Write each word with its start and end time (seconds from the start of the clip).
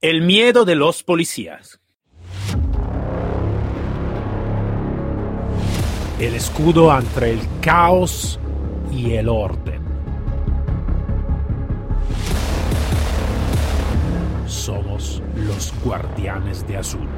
El 0.00 0.22
miedo 0.22 0.64
de 0.64 0.76
los 0.76 1.02
policías. 1.02 1.80
El 6.20 6.34
escudo 6.36 6.96
entre 6.96 7.32
el 7.32 7.40
caos 7.60 8.38
y 8.92 9.14
el 9.14 9.28
orden. 9.28 9.82
Somos 14.46 15.20
los 15.34 15.74
guardianes 15.82 16.64
de 16.68 16.76
azul. 16.76 17.08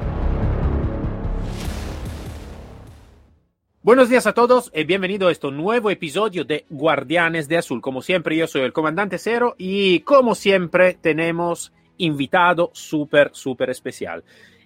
Buenos 3.82 4.08
días 4.08 4.26
a 4.26 4.32
todos 4.32 4.72
y 4.74 4.84
bienvenido 4.84 5.28
a 5.28 5.32
este 5.32 5.50
nuevo 5.50 5.90
episodio 5.90 6.46
de 6.46 6.64
Guardianes 6.70 7.46
de 7.46 7.58
Azul. 7.58 7.82
Como 7.82 8.00
siempre, 8.00 8.38
yo 8.38 8.46
soy 8.46 8.62
el 8.62 8.72
comandante 8.72 9.18
Cero 9.18 9.54
y 9.58 10.00
como 10.00 10.34
siempre 10.34 10.94
tenemos 10.94 11.74
invitado 12.00 12.70
súper, 12.72 13.30
súper 13.32 13.70
especial. 13.70 14.22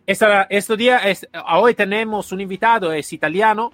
Este 0.06 0.76
día, 0.76 1.00
hoy 1.52 1.74
tenemos 1.74 2.30
un 2.32 2.40
invitado, 2.40 2.92
es 2.92 3.12
italiano. 3.12 3.72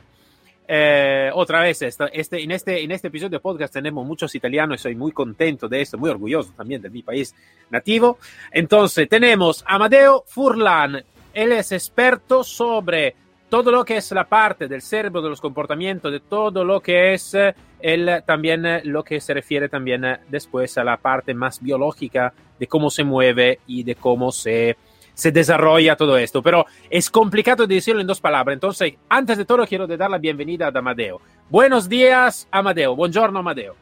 Eh, 0.68 1.28
otra 1.34 1.62
vez, 1.62 1.82
este, 1.82 2.04
en, 2.42 2.50
este, 2.52 2.84
en 2.84 2.92
este 2.92 3.08
episodio 3.08 3.30
de 3.30 3.40
podcast 3.40 3.72
tenemos 3.72 4.06
muchos 4.06 4.32
italianos 4.36 4.80
soy 4.80 4.94
muy 4.94 5.10
contento 5.10 5.68
de 5.68 5.80
esto, 5.80 5.98
muy 5.98 6.10
orgulloso 6.10 6.52
también 6.56 6.80
de 6.80 6.90
mi 6.90 7.02
país 7.02 7.34
nativo. 7.70 8.18
Entonces, 8.52 9.08
tenemos 9.08 9.64
Amadeo 9.66 10.22
Furlan. 10.28 11.02
Él 11.34 11.52
es 11.52 11.72
experto 11.72 12.44
sobre 12.44 13.16
todo 13.50 13.70
lo 13.72 13.84
que 13.84 13.96
es 13.96 14.10
la 14.12 14.24
parte 14.24 14.68
del 14.68 14.80
cerebro, 14.80 15.20
de 15.20 15.28
los 15.28 15.40
comportamientos, 15.40 16.10
de 16.10 16.20
todo 16.20 16.64
lo 16.64 16.80
que 16.80 17.12
es 17.12 17.34
eh, 17.34 17.54
el, 17.80 18.22
también 18.24 18.64
eh, 18.64 18.80
lo 18.84 19.02
que 19.02 19.20
se 19.20 19.34
refiere 19.34 19.68
también 19.68 20.04
eh, 20.04 20.20
después 20.28 20.78
a 20.78 20.84
la 20.84 20.96
parte 20.96 21.34
más 21.34 21.60
biológica 21.60 22.32
de 22.58 22.66
cómo 22.66 22.88
se 22.88 23.02
mueve 23.04 23.58
y 23.66 23.82
de 23.82 23.96
cómo 23.96 24.30
se, 24.30 24.76
se 25.12 25.32
desarrolla 25.32 25.96
todo 25.96 26.16
esto. 26.16 26.42
Pero 26.42 26.64
es 26.88 27.10
complicado 27.10 27.66
de 27.66 27.74
decirlo 27.74 28.00
en 28.00 28.06
dos 28.06 28.20
palabras. 28.20 28.54
Entonces, 28.54 28.94
antes 29.08 29.36
de 29.36 29.44
todo, 29.44 29.66
quiero 29.66 29.86
dar 29.86 30.10
la 30.10 30.18
bienvenida 30.18 30.68
a 30.68 30.78
Amadeo. 30.78 31.20
Buenos 31.50 31.88
días, 31.88 32.46
Amadeo. 32.50 32.94
Buongiorno, 32.94 33.40
Amadeo. 33.40 33.74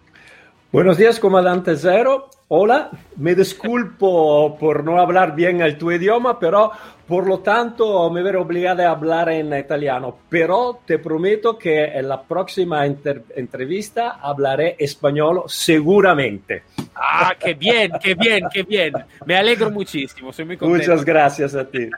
Buenos 0.73 0.97
días, 0.97 1.21
comandante 1.21 1.77
Zero. 1.77 2.31
Hola, 2.51 2.91
me 3.17 3.35
disculpo 3.35 4.57
por 4.59 4.83
no 4.83 4.99
hablar 4.99 5.35
bien 5.35 5.61
el 5.61 5.77
tu 5.77 5.93
idioma, 5.93 6.39
pero 6.41 6.73
por 7.07 7.27
lo 7.27 7.41
tanto 7.41 8.11
me 8.11 8.23
veré 8.23 8.39
obligado 8.39 8.83
a 8.85 8.91
hablar 8.91 9.29
en 9.29 9.53
italiano. 9.53 10.21
Pero 10.31 10.81
te 10.87 10.99
prometo 10.99 11.59
que 11.59 11.85
en 11.85 12.09
la 12.09 12.23
próxima 12.23 12.87
entrevista 12.87 14.19
hablaré 14.23 14.77
español 14.79 15.43
seguramente. 15.47 16.63
Ah, 16.95 17.35
qué 17.39 17.53
bien, 17.53 17.93
qué 18.03 18.15
bien, 18.15 18.47
qué 18.51 18.63
bien. 18.63 18.95
Me 19.27 19.37
alegro 19.37 19.71
muchísimo, 19.71 20.33
soy 20.33 20.47
muy 20.47 20.57
contento. 20.57 20.91
Muchas 20.91 21.05
gracias 21.05 21.55
a 21.55 21.67
ti. 21.67 21.91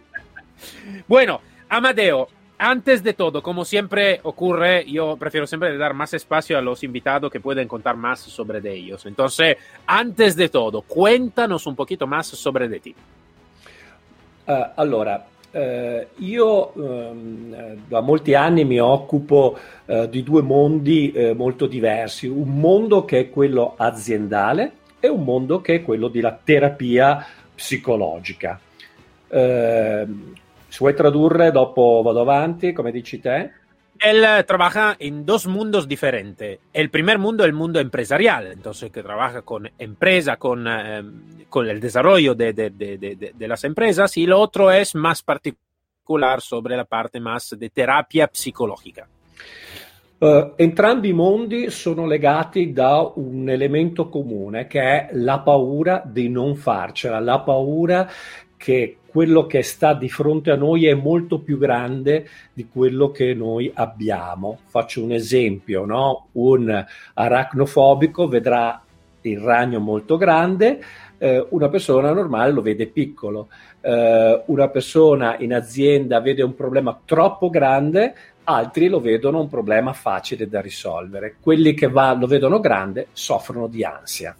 Bueno, 1.06 1.40
Amadeo, 1.68 2.26
antes 2.60 3.02
de 3.02 3.14
todo, 3.14 3.42
como 3.42 3.64
siempre 3.64 4.20
ocurre, 4.22 4.84
yo 4.84 5.16
prefiero 5.16 5.46
siempre 5.46 5.78
dar 5.78 5.94
más 5.94 6.12
espacio 6.12 6.58
a 6.58 6.60
los 6.60 6.84
invitados 6.84 7.32
que 7.32 7.40
pueden 7.40 7.66
contar 7.66 7.96
más 7.96 8.20
sobre 8.20 8.60
de 8.60 8.74
ellos. 8.74 9.06
Entonces, 9.06 9.56
antes 9.86 10.36
de 10.36 10.50
todo, 10.50 10.82
cuéntanos 10.82 11.66
un 11.66 11.74
poquito 11.74 12.06
más 12.06 12.26
sobre 12.26 12.68
de 12.68 12.80
ti. 12.80 12.94
Uh, 14.46 14.66
allora, 14.74 15.24
uh, 15.52 16.22
io 16.22 16.72
um, 16.74 17.76
da 17.88 18.00
molti 18.02 18.34
anni 18.34 18.66
mi 18.66 18.78
occupo 18.78 19.58
uh, 19.86 20.06
di 20.06 20.22
due 20.22 20.42
mondi 20.42 21.14
molto 21.34 21.66
diversi, 21.66 22.26
un 22.26 22.60
mondo 22.60 23.06
che 23.06 23.20
è 23.20 23.30
quello 23.30 23.72
aziendale 23.78 24.72
e 25.00 25.08
un 25.08 25.24
mondo 25.24 25.62
che 25.62 25.76
è 25.76 25.82
quello 25.82 26.08
della 26.08 26.38
terapia 26.44 27.24
psicologica. 27.54 28.60
Si 30.70 30.78
vuoi 30.78 30.94
tradurre, 30.94 31.50
dopo 31.50 32.00
vado 32.02 32.20
avanti, 32.20 32.72
come 32.72 32.92
dici 32.92 33.18
te. 33.18 33.50
Él 33.98 34.24
trabaja 34.46 34.96
en 34.98 35.26
dos 35.26 35.46
mundos 35.46 35.86
diferentes. 35.86 36.60
El 36.72 36.88
primer 36.88 37.18
mundo 37.18 37.42
es 37.42 37.48
el 37.48 37.54
mundo 37.54 37.80
empresarial, 37.80 38.46
entonces 38.52 38.90
que 38.90 39.02
trabaja 39.02 39.42
con 39.42 39.68
empresa, 39.76 40.36
con, 40.36 40.66
eh, 40.66 41.02
con 41.48 41.68
el 41.68 41.80
desarrollo 41.80 42.34
de, 42.34 42.54
de, 42.54 42.70
de, 42.70 43.32
de, 43.34 43.48
las 43.48 43.64
empresas, 43.64 44.16
y 44.16 44.24
lo 44.24 44.38
otro 44.40 44.70
es 44.70 44.94
más 44.94 45.22
particular 45.22 46.40
sobre 46.40 46.76
la 46.76 46.84
parte 46.84 47.20
más 47.20 47.54
de 47.58 47.68
terapia 47.68 48.30
psicologica. 48.32 49.06
Uh, 50.20 50.52
entrambi 50.56 51.08
i 51.08 51.12
mondi 51.14 51.70
sono 51.70 52.06
legati 52.06 52.72
da 52.72 53.10
un 53.14 53.48
elemento 53.48 54.10
comune 54.10 54.66
che 54.66 54.80
è 54.80 55.08
la 55.12 55.40
paura 55.40 56.02
di 56.04 56.28
non 56.28 56.56
farcela, 56.56 57.20
la 57.20 57.40
paura 57.40 58.06
che 58.58 58.98
quello 59.10 59.46
che 59.46 59.62
sta 59.62 59.92
di 59.92 60.08
fronte 60.08 60.50
a 60.50 60.56
noi 60.56 60.86
è 60.86 60.94
molto 60.94 61.40
più 61.40 61.58
grande 61.58 62.28
di 62.52 62.68
quello 62.72 63.10
che 63.10 63.34
noi 63.34 63.70
abbiamo. 63.74 64.58
Faccio 64.66 65.02
un 65.02 65.12
esempio, 65.12 65.84
no? 65.84 66.28
un 66.32 66.84
aracnofobico 67.14 68.28
vedrà 68.28 68.82
il 69.22 69.38
ragno 69.38 69.80
molto 69.80 70.16
grande, 70.16 70.82
eh, 71.18 71.46
una 71.50 71.68
persona 71.68 72.12
normale 72.12 72.52
lo 72.52 72.62
vede 72.62 72.86
piccolo, 72.86 73.48
eh, 73.80 74.42
una 74.46 74.68
persona 74.68 75.36
in 75.38 75.52
azienda 75.52 76.20
vede 76.20 76.42
un 76.42 76.54
problema 76.54 76.98
troppo 77.04 77.50
grande, 77.50 78.14
altri 78.44 78.88
lo 78.88 79.00
vedono 79.00 79.40
un 79.40 79.48
problema 79.48 79.92
facile 79.92 80.48
da 80.48 80.60
risolvere. 80.60 81.36
Quelli 81.40 81.74
che 81.74 81.88
va, 81.88 82.14
lo 82.14 82.26
vedono 82.26 82.60
grande 82.60 83.08
soffrono 83.12 83.66
di 83.66 83.84
ansia. 83.84 84.34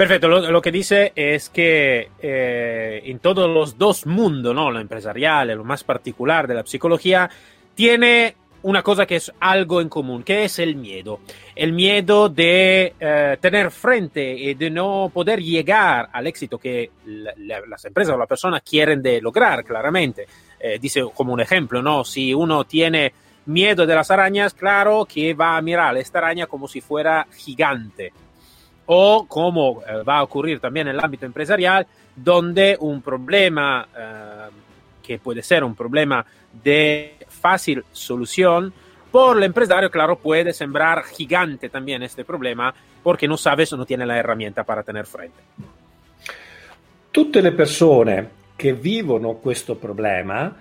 Perfecto, 0.00 0.28
lo, 0.28 0.62
que 0.62 0.72
dice 0.72 1.12
es 1.14 1.50
que 1.50 2.08
eh, 2.22 3.02
en 3.04 3.18
todos 3.18 3.50
los 3.50 3.76
dos 3.76 4.06
mundos, 4.06 4.54
¿no? 4.54 4.70
lo 4.70 4.80
empresarial, 4.80 5.48
lo 5.48 5.62
más 5.62 5.84
particular 5.84 6.48
de 6.48 6.54
la 6.54 6.64
psicología, 6.64 7.28
tiene 7.74 8.34
una 8.62 8.82
cosa 8.82 9.04
que 9.04 9.16
es 9.16 9.30
algo 9.40 9.82
en 9.82 9.90
común, 9.90 10.22
que 10.22 10.44
es 10.44 10.58
el 10.58 10.76
miedo. 10.76 11.20
El 11.54 11.74
miedo 11.74 12.30
de 12.30 12.94
eh, 12.98 13.36
tener 13.42 13.70
frente 13.70 14.32
y 14.32 14.54
de 14.54 14.70
no 14.70 15.10
poder 15.12 15.42
llegar 15.42 16.08
al 16.10 16.26
éxito 16.26 16.56
que 16.56 16.92
las 17.36 17.84
empresas 17.84 18.14
o 18.14 18.18
la 18.18 18.24
persona 18.24 18.60
quieren 18.60 19.02
de 19.02 19.20
lograr, 19.20 19.62
claramente. 19.64 20.26
Eh, 20.58 20.78
dice 20.80 21.02
como 21.14 21.34
un 21.34 21.42
ejemplo, 21.42 21.82
¿no? 21.82 22.06
Si 22.06 22.32
uno 22.32 22.64
tiene 22.64 23.12
miedo 23.44 23.84
de 23.84 23.94
las 23.94 24.10
arañas, 24.10 24.54
claro 24.54 25.04
que 25.04 25.34
va 25.34 25.58
a 25.58 25.60
mirar 25.60 25.94
a 25.94 26.00
esta 26.00 26.20
araña 26.20 26.46
como 26.46 26.68
si 26.68 26.80
fuera 26.80 27.26
gigante 27.36 28.14
o 28.92 29.24
como 29.28 29.82
eh, 29.86 30.02
va 30.02 30.18
a 30.18 30.22
ocurrir 30.24 30.58
también 30.58 30.88
en 30.88 30.96
el 30.96 31.04
ámbito 31.04 31.24
empresarial, 31.24 31.86
donde 32.16 32.76
un 32.80 33.02
problema 33.02 33.86
eh, 33.96 34.50
que 35.00 35.20
puede 35.20 35.44
ser 35.44 35.62
un 35.62 35.76
problema 35.76 36.26
de 36.64 37.14
fácil 37.28 37.84
solución, 37.92 38.72
por 39.12 39.36
el 39.36 39.44
empresario, 39.44 39.92
claro, 39.92 40.16
puede 40.16 40.52
sembrar 40.52 41.04
gigante 41.04 41.68
también 41.68 42.02
este 42.02 42.24
problema 42.24 42.74
porque 43.00 43.28
no 43.28 43.36
sabes 43.36 43.72
o 43.72 43.76
no 43.76 43.86
tiene 43.86 44.04
la 44.04 44.18
herramienta 44.18 44.64
para 44.64 44.82
tener 44.82 45.06
frente. 45.06 45.38
Tutte 47.12 47.42
le 47.42 47.52
persone 47.52 48.28
che 48.56 48.72
vivono 48.72 49.34
questo 49.34 49.76
problema 49.76 50.56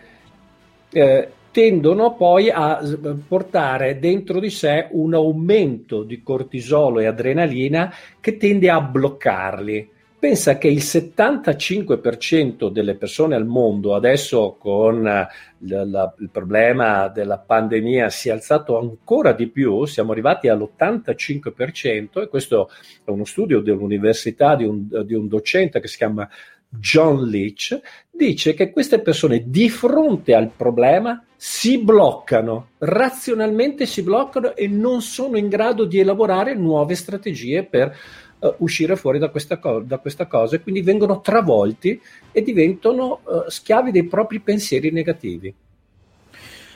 eh, 0.92 1.30
tendono 1.52 2.16
poi 2.16 2.50
a 2.50 2.82
portare 3.28 4.00
dentro 4.00 4.40
di 4.40 4.50
sé 4.50 4.88
un 4.92 5.14
aumento 5.14 6.04
di 6.04 6.22
cortisolo 6.22 7.00
e 7.00 7.06
adrenalina 7.06 7.94
che 8.20 8.38
tende 8.38 8.70
a 8.70 8.82
bloccarli. 8.82 9.98
Pensa 10.20 10.58
che 10.58 10.68
il 10.68 10.80
75% 10.80 12.70
delle 12.70 12.96
persone 12.96 13.36
al 13.36 13.46
mondo, 13.46 13.96
adesso 13.96 14.58
con 14.60 15.02
la, 15.02 15.30
la, 15.60 16.14
il 16.20 16.30
problema 16.30 17.08
della 17.08 17.38
pandemia, 17.38 18.10
si 18.10 18.28
è 18.28 18.34
alzato 18.34 18.78
ancora 18.78 19.32
di 19.32 19.48
più, 19.48 19.86
siamo 19.86 20.12
arrivati 20.12 20.50
all'85% 20.50 22.22
e 22.22 22.28
questo 22.28 22.70
è 23.06 23.10
uno 23.12 23.24
studio 23.24 23.62
dell'università 23.62 24.58
di 24.58 24.66
un, 24.66 24.90
di 25.06 25.14
un 25.14 25.30
docente 25.30 25.80
che 25.80 25.88
si 25.88 25.96
chiama 25.96 26.28
John 26.70 27.24
Leach, 27.26 27.80
dice 28.12 28.54
che 28.54 28.72
queste 28.72 29.00
persone 29.02 29.44
di 29.48 29.70
fronte 29.70 30.36
al 30.36 30.52
problema 30.56 31.24
si 31.36 31.78
bloccano, 31.80 32.72
razionalmente 32.80 33.86
si 33.86 34.04
bloccano 34.04 34.56
e 34.56 34.68
non 34.68 35.02
sono 35.02 35.38
in 35.38 35.48
grado 35.48 35.86
di 35.86 36.00
elaborare 36.00 36.54
nuove 36.54 36.96
strategie 36.96 37.64
per 37.64 37.98
uh, 38.40 38.56
uscire 38.58 38.96
fuori 38.96 39.20
da 39.20 39.30
questa, 39.30 39.58
co- 39.58 39.80
da 39.80 39.98
questa, 40.00 40.28
cosa 40.28 40.58
e 40.58 40.62
quindi 40.62 40.82
vengono 40.82 41.22
travolti 41.22 42.00
e 42.32 42.42
diventano 42.42 43.22
uh, 43.24 43.50
schiavi 43.50 43.92
dei 43.92 44.04
propri 44.04 44.40
pensieri 44.40 44.92
negativi. 44.92 45.54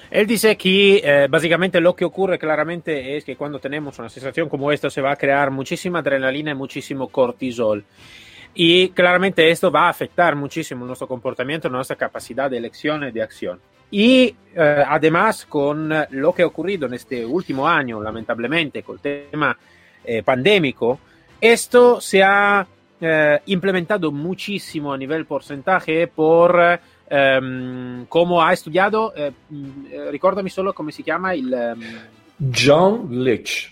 Él 0.09 0.27
dice 0.27 0.55
que 0.55 1.01
eh, 1.03 1.27
básicamente 1.27 1.79
lo 1.79 1.95
que 1.95 2.05
ocurre 2.05 2.37
claramente 2.37 3.17
es 3.17 3.25
que 3.25 3.35
cuando 3.35 3.57
tenemos 3.59 3.97
una 3.97 4.09
sensación 4.09 4.47
como 4.47 4.71
esta 4.71 4.91
se 4.91 5.01
va 5.01 5.11
a 5.11 5.15
crear 5.15 5.49
muchísima 5.49 5.99
adrenalina 5.99 6.51
y 6.51 6.55
muchísimo 6.55 7.07
cortisol. 7.07 7.83
Y 8.55 8.89
claramente 8.89 9.49
esto 9.49 9.71
va 9.71 9.87
a 9.87 9.89
afectar 9.89 10.35
muchísimo 10.35 10.85
nuestro 10.85 11.07
comportamiento, 11.07 11.69
nuestra 11.69 11.95
capacidad 11.95 12.49
de 12.49 12.57
elección 12.57 13.03
y 13.03 13.11
de 13.11 13.21
acción. 13.21 13.59
Y 13.89 14.35
eh, 14.55 14.83
además 14.87 15.45
con 15.45 15.93
lo 16.09 16.33
que 16.33 16.43
ha 16.43 16.47
ocurrido 16.47 16.87
en 16.87 16.95
este 16.95 17.25
último 17.25 17.67
año, 17.67 18.01
lamentablemente, 18.01 18.83
con 18.83 18.99
el 19.03 19.29
tema 19.29 19.57
eh, 20.03 20.23
pandémico, 20.23 20.99
esto 21.39 21.99
se 21.99 22.23
ha 22.23 22.65
eh, 22.99 23.41
implementado 23.45 24.11
muchísimo 24.11 24.93
a 24.93 24.97
nivel 24.97 25.25
porcentaje 25.25 26.07
por 26.07 26.79
um, 27.11 28.05
cómo 28.05 28.41
ha 28.41 28.53
estudiado, 28.53 29.13
eh, 29.15 29.31
mm, 29.49 30.09
ricordami 30.09 30.49
solo 30.49 30.73
come 30.73 30.91
si 30.91 31.03
chiama 31.03 31.33
il... 31.33 31.51
Um... 31.51 31.83
John 32.49 33.07
Leach. 33.09 33.71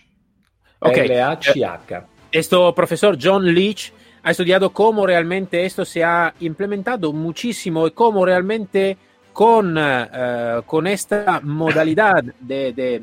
Okay. 0.80 1.08
L-H-H. 1.10 2.04
Esto 2.30 2.74
profesor 2.74 3.18
John 3.18 3.46
Leach 3.46 3.92
ha 4.24 4.32
estudiado 4.32 4.72
cómo 4.72 5.06
realmente 5.06 5.66
esto 5.66 5.84
se 5.86 6.04
ha 6.04 6.34
implementado 6.42 7.12
muchísimo 7.14 7.88
y 7.88 7.92
cómo 7.92 8.26
realmente 8.26 8.98
con, 9.34 9.78
uh, 9.78 10.62
con 10.66 10.88
esta 10.88 11.40
modalidad 11.42 12.24
de, 12.40 12.74
de, 12.74 13.02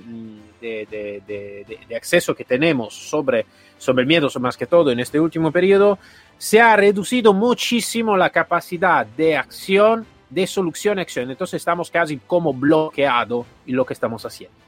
de, 0.60 1.64
de, 1.88 1.96
acceso 1.96 2.34
que 2.34 2.44
tenemos 2.44 2.94
sobre, 2.94 3.46
sobre 3.78 4.02
el 4.02 4.06
miedo, 4.06 4.28
más 4.40 4.56
que 4.56 4.66
todo 4.66 4.90
en 4.90 5.00
este 5.00 5.18
último 5.18 5.50
periodo, 5.50 5.98
se 6.36 6.60
ha 6.60 6.76
reducido 6.76 7.32
muchísimo 7.32 8.16
la 8.16 8.30
capacidad 8.30 9.06
de 9.06 9.36
acción, 9.36 10.06
de 10.30 10.46
solución 10.46 10.98
a 10.98 11.02
acción. 11.02 11.30
Entonces 11.30 11.60
estamos 11.60 11.90
casi 11.90 12.18
como 12.18 12.52
bloqueados 12.52 13.46
en 13.66 13.76
lo 13.76 13.84
que 13.84 13.94
estamos 13.94 14.24
haciendo. 14.24 14.67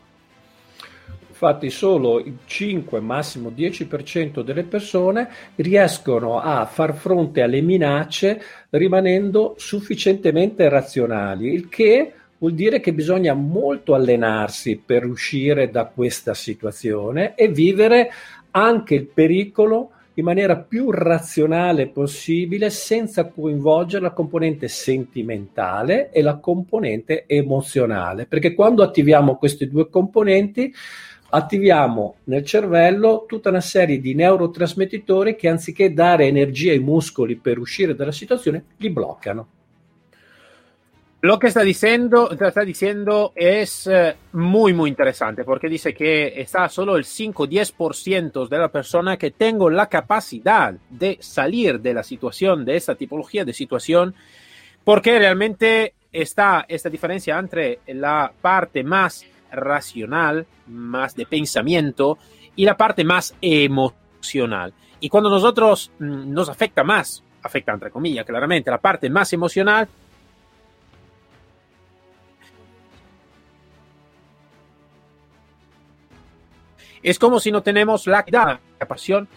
Infatti 1.42 1.70
solo 1.70 2.20
il 2.20 2.36
5, 2.44 3.00
massimo 3.00 3.48
10% 3.48 4.42
delle 4.42 4.62
persone 4.64 5.26
riescono 5.54 6.38
a 6.38 6.66
far 6.66 6.94
fronte 6.94 7.40
alle 7.40 7.62
minacce 7.62 8.42
rimanendo 8.68 9.54
sufficientemente 9.56 10.68
razionali, 10.68 11.50
il 11.50 11.70
che 11.70 12.12
vuol 12.36 12.52
dire 12.52 12.80
che 12.80 12.92
bisogna 12.92 13.32
molto 13.32 13.94
allenarsi 13.94 14.82
per 14.84 15.06
uscire 15.06 15.70
da 15.70 15.86
questa 15.86 16.34
situazione 16.34 17.34
e 17.34 17.48
vivere 17.48 18.10
anche 18.50 18.96
il 18.96 19.06
pericolo 19.06 19.92
in 20.14 20.24
maniera 20.24 20.58
più 20.58 20.90
razionale 20.90 21.86
possibile 21.86 22.68
senza 22.68 23.24
coinvolgere 23.24 24.02
la 24.02 24.10
componente 24.10 24.68
sentimentale 24.68 26.10
e 26.10 26.20
la 26.20 26.36
componente 26.36 27.24
emozionale, 27.26 28.26
perché 28.26 28.52
quando 28.52 28.82
attiviamo 28.82 29.36
queste 29.36 29.68
due 29.68 29.88
componenti 29.88 30.70
attiviamo 31.30 32.16
nel 32.24 32.44
cervello 32.44 33.24
tutta 33.26 33.48
una 33.48 33.60
serie 33.60 34.00
di 34.00 34.14
neurotrasmettitori 34.14 35.36
che 35.36 35.48
anziché 35.48 35.92
dare 35.92 36.26
energia 36.26 36.72
ai 36.72 36.80
muscoli 36.80 37.36
per 37.36 37.58
uscire 37.58 37.94
dalla 37.94 38.12
situazione, 38.12 38.64
li 38.76 38.90
bloccano. 38.90 39.48
Lo 41.22 41.38
que 41.38 41.48
está 41.48 41.60
diciendo, 41.60 42.30
está 42.30 42.64
diciendo 42.64 43.32
es 43.34 43.90
muy, 44.32 44.72
muy 44.72 44.88
interesante 44.88 45.44
porque 45.44 45.68
dice 45.68 45.92
que 45.92 46.40
está 46.40 46.66
solo 46.70 46.96
el 46.96 47.04
5-10% 47.04 48.48
de 48.48 48.58
la 48.58 48.68
persona 48.68 49.18
que 49.18 49.30
tengo 49.30 49.68
la 49.68 49.90
capacidad 49.90 50.74
de 50.88 51.18
salir 51.20 51.80
de 51.80 51.92
la 51.92 52.02
situación, 52.02 52.64
de 52.64 52.76
esta 52.76 52.94
tipología 52.94 53.44
de 53.44 53.52
situación, 53.52 54.14
porque 54.82 55.18
realmente 55.18 55.92
está 56.10 56.64
esta 56.66 56.88
diferencia 56.88 57.38
entre 57.38 57.80
la 57.88 58.32
parte 58.40 58.82
más 58.82 59.26
racional, 59.52 60.46
más 60.66 61.14
de 61.14 61.26
pensamiento, 61.26 62.18
y 62.56 62.64
la 62.64 62.76
parte 62.76 63.04
más 63.04 63.34
emocional. 63.40 64.72
Y 65.00 65.08
cuando 65.08 65.30
nosotros 65.30 65.90
mm, 65.98 66.32
nos 66.32 66.48
afecta 66.48 66.84
más, 66.84 67.22
afecta 67.42 67.72
entre 67.72 67.90
comillas, 67.90 68.26
claramente, 68.26 68.70
la 68.70 68.78
parte 68.78 69.08
más 69.08 69.32
emocional, 69.32 69.88
es 77.02 77.18
como 77.18 77.40
si 77.40 77.50
no 77.50 77.62
tenemos 77.62 78.06
la, 78.06 78.24
la 78.30 78.60
pasión, 78.86 79.28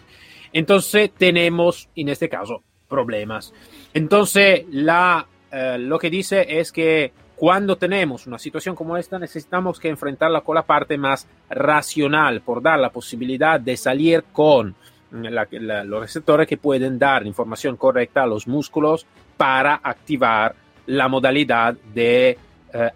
entonces 0.52 1.10
tenemos, 1.16 1.88
en 1.96 2.10
este 2.10 2.28
caso, 2.28 2.62
problemas. 2.88 3.52
Entonces, 3.92 4.64
la, 4.70 5.26
eh, 5.50 5.78
lo 5.78 5.98
que 5.98 6.10
dice 6.10 6.46
es 6.60 6.70
que 6.70 7.12
cuando 7.44 7.76
tenemos 7.76 8.26
una 8.26 8.38
situación 8.38 8.74
como 8.74 8.96
esta, 8.96 9.18
necesitamos 9.18 9.78
que 9.78 9.90
enfrentarla 9.90 10.40
con 10.40 10.54
la 10.54 10.62
parte 10.62 10.96
más 10.96 11.28
racional, 11.50 12.40
por 12.40 12.62
dar 12.62 12.78
la 12.80 12.88
posibilidad 12.88 13.60
de 13.60 13.76
salir 13.76 14.24
con 14.32 14.74
los 15.10 16.00
receptores 16.00 16.48
que 16.48 16.56
pueden 16.56 16.98
dar 16.98 17.26
información 17.26 17.76
correcta 17.76 18.22
a 18.22 18.26
los 18.26 18.48
músculos 18.48 19.04
para 19.36 19.78
activar 19.82 20.54
la 20.86 21.06
modalidad 21.08 21.74
de 21.92 22.30
eh, 22.30 22.38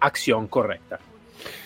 acción 0.01 0.49
corretta. 0.49 0.99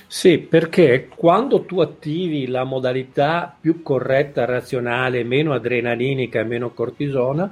Sì, 0.09 0.39
perché 0.39 1.09
quando 1.15 1.63
tu 1.63 1.81
attivi 1.81 2.49
la 2.49 2.65
modalità 2.65 3.57
più 3.61 3.81
corretta, 3.83 4.45
razionale, 4.45 5.23
meno 5.23 5.55
adrenalinica 5.55 6.41
e 6.41 6.45
meno 6.45 6.71
cortisona, 6.71 7.51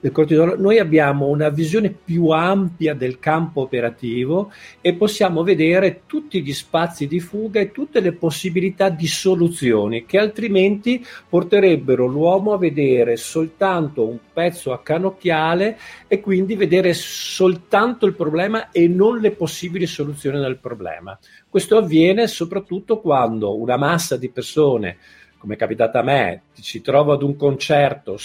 del 0.00 0.12
cortisolo, 0.12 0.56
noi 0.56 0.78
abbiamo 0.78 1.26
una 1.26 1.48
visione 1.48 1.90
più 1.90 2.28
ampia 2.28 2.94
del 2.94 3.18
campo 3.18 3.62
operativo 3.62 4.52
e 4.80 4.94
possiamo 4.94 5.42
vedere 5.42 6.02
tutti 6.06 6.40
gli 6.40 6.52
spazi 6.52 7.08
di 7.08 7.18
fuga 7.18 7.58
e 7.58 7.72
tutte 7.72 7.98
le 7.98 8.12
possibilità 8.12 8.90
di 8.90 9.08
soluzioni 9.08 10.06
che 10.06 10.18
altrimenti 10.18 11.04
porterebbero 11.28 12.06
l'uomo 12.06 12.52
a 12.52 12.58
vedere 12.58 13.16
soltanto 13.16 14.06
un 14.06 14.18
pezzo 14.32 14.72
a 14.72 14.82
canocchiale 14.82 15.78
e 16.06 16.20
quindi 16.20 16.54
vedere 16.54 16.92
soltanto 16.94 18.06
il 18.06 18.14
problema 18.14 18.70
e 18.70 18.86
non 18.86 19.18
le 19.18 19.32
possibili 19.32 19.86
soluzioni 19.86 20.38
del 20.38 20.58
problema. 20.58 21.18
Questo 21.48 21.76
avviene 21.76 22.28
soprattutto 22.28 23.00
quando 23.00 23.56
una 23.56 23.76
massa 23.76 24.16
di 24.16 24.28
persone, 24.28 24.98
come 25.38 25.54
è 25.54 25.56
capitato 25.56 25.98
a 25.98 26.02
me, 26.02 26.42
si 26.52 26.80
trova 26.80 27.14
ad 27.14 27.22
un 27.22 27.34
concerto 27.34 28.16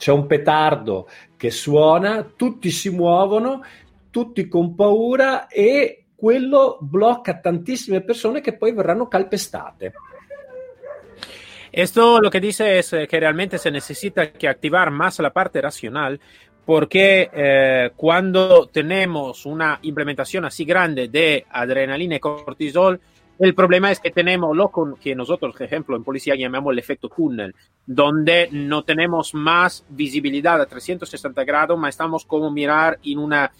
c'è 0.00 0.12
un 0.12 0.26
petardo 0.26 1.06
che 1.36 1.50
suona, 1.50 2.24
tutti 2.34 2.70
si 2.70 2.88
muovono, 2.88 3.62
tutti 4.08 4.48
con 4.48 4.74
paura 4.74 5.46
e 5.46 6.06
quello 6.16 6.78
blocca 6.80 7.38
tantissime 7.38 8.00
persone 8.00 8.40
che 8.40 8.56
poi 8.56 8.72
verranno 8.72 9.08
calpestate. 9.08 9.92
Esto 11.70 12.18
lo 12.18 12.30
que 12.30 12.40
dice 12.40 12.78
es 12.78 12.88
que 12.90 13.20
realmente 13.20 13.58
se 13.58 13.70
necesita 13.70 14.32
que 14.32 14.48
activar 14.48 14.90
más 14.90 15.18
la 15.18 15.30
parte 15.30 15.60
racional 15.60 16.18
porque 16.64 17.28
eh, 17.30 17.90
cuando 17.94 18.70
tenemos 18.72 19.44
una 19.44 19.80
implementación 19.82 20.46
así 20.46 20.64
grande 20.64 21.08
de 21.08 21.44
adrenalina 21.50 22.16
y 22.16 22.20
cortisol, 22.20 22.98
El 23.40 23.54
problema 23.54 23.90
es 23.90 24.00
que 24.00 24.10
tenemos 24.10 24.54
lo 24.54 24.70
que 25.02 25.14
nosotros, 25.14 25.54
por 25.54 25.62
ejemplo, 25.62 25.96
en 25.96 26.04
policía 26.04 26.34
llamamos 26.34 26.72
el 26.72 26.78
efecto 26.78 27.08
túnel, 27.08 27.54
donde 27.86 28.50
no 28.52 28.82
tenemos 28.82 29.32
más 29.32 29.82
visibilidad 29.88 30.60
a 30.60 30.66
360 30.66 31.42
grados, 31.44 31.78
mas 31.78 31.94
estamos 31.94 32.26
como 32.26 32.50
mirar 32.50 32.98
en 33.02 33.18
una, 33.18 33.50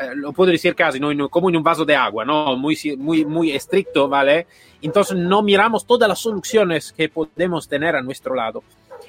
eh, 0.00 0.14
lo 0.14 0.32
puedo 0.32 0.50
decir 0.50 0.74
casi, 0.74 0.98
¿no? 0.98 1.28
como 1.28 1.50
en 1.50 1.56
un 1.58 1.62
vaso 1.62 1.84
de 1.84 1.94
agua, 1.94 2.24
¿no? 2.24 2.56
Muy, 2.56 2.78
muy, 2.96 3.26
muy 3.26 3.52
estricto, 3.52 4.08
¿vale? 4.08 4.46
Entonces 4.80 5.14
no 5.18 5.42
miramos 5.42 5.86
todas 5.86 6.08
las 6.08 6.18
soluciones 6.18 6.90
que 6.90 7.10
podemos 7.10 7.68
tener 7.68 7.96
a 7.96 8.00
nuestro 8.00 8.34
lado. 8.34 8.62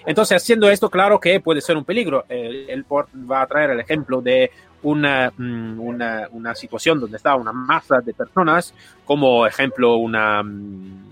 Entonces, 0.06 0.44
haciendo 0.44 0.70
esto, 0.70 0.90
claro 0.90 1.22
que 1.22 1.40
puede 1.40 1.62
ser 1.62 1.78
un 1.78 1.86
peligro. 1.86 2.26
El, 2.28 2.70
el 2.70 2.84
va 2.84 3.42
a 3.42 3.48
traer 3.48 3.72
el 3.72 3.80
ejemplo 3.80 4.22
de 4.22 4.52
una, 4.84 5.32
mm, 5.36 5.80
una, 5.80 6.28
una, 6.32 6.56
situación 6.56 7.00
donde 7.00 7.18
está 7.18 7.36
una 7.36 7.52
masa 7.52 8.02
de 8.02 8.14
personas, 8.14 8.74
como 9.06 9.46
ejemplo 9.46 9.98
una, 9.98 10.42
mm, 10.44 11.04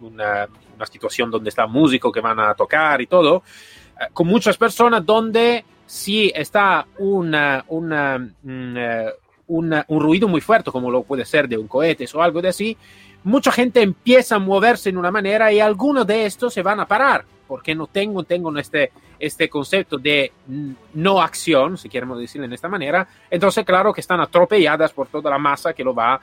una, 0.00 0.48
una 0.76 0.86
situación 0.86 1.30
donde 1.30 1.50
está 1.50 1.66
músicos 1.66 2.12
que 2.12 2.20
van 2.20 2.40
a 2.40 2.54
tocar 2.54 3.00
y 3.00 3.06
todo, 3.06 3.42
eh, 4.00 4.06
con 4.12 4.26
muchas 4.26 4.56
personas 4.56 5.04
donde 5.04 5.64
si 5.86 6.32
está 6.34 6.86
una, 6.98 7.64
una, 7.68 8.18
mm, 8.18 8.76
eh, 8.76 9.12
una, 9.46 9.84
un 9.88 10.00
ruido 10.00 10.28
muy 10.28 10.40
fuerte, 10.40 10.70
como 10.70 10.90
lo 10.90 11.02
puede 11.02 11.24
ser 11.24 11.48
de 11.48 11.58
un 11.58 11.68
cohete 11.68 12.06
o 12.14 12.22
algo 12.22 12.40
de 12.40 12.48
así, 12.48 12.76
mucha 13.24 13.50
gente 13.50 13.82
empieza 13.82 14.36
a 14.36 14.38
moverse 14.38 14.90
en 14.90 14.98
una 14.98 15.10
manera 15.10 15.52
y 15.52 15.60
algunos 15.60 16.06
de 16.06 16.26
estos 16.26 16.52
se 16.52 16.62
van 16.62 16.80
a 16.80 16.86
parar 16.86 17.24
porque 17.46 17.74
no 17.74 17.86
tengo, 17.86 18.24
tengo 18.24 18.56
este, 18.58 18.92
este 19.24 19.48
concepto 19.48 19.98
de 19.98 20.32
no 20.94 21.20
acción, 21.20 21.78
si 21.78 21.88
queremos 21.88 22.18
decirlo 22.18 22.46
de 22.48 22.54
esta 22.54 22.68
manera, 22.68 23.06
entonces 23.30 23.64
claro 23.64 23.92
que 23.92 24.00
están 24.00 24.20
atropelladas 24.20 24.92
por 24.92 25.08
toda 25.08 25.30
la 25.30 25.38
masa 25.38 25.72
que 25.72 25.84
lo 25.84 25.94
va 25.94 26.20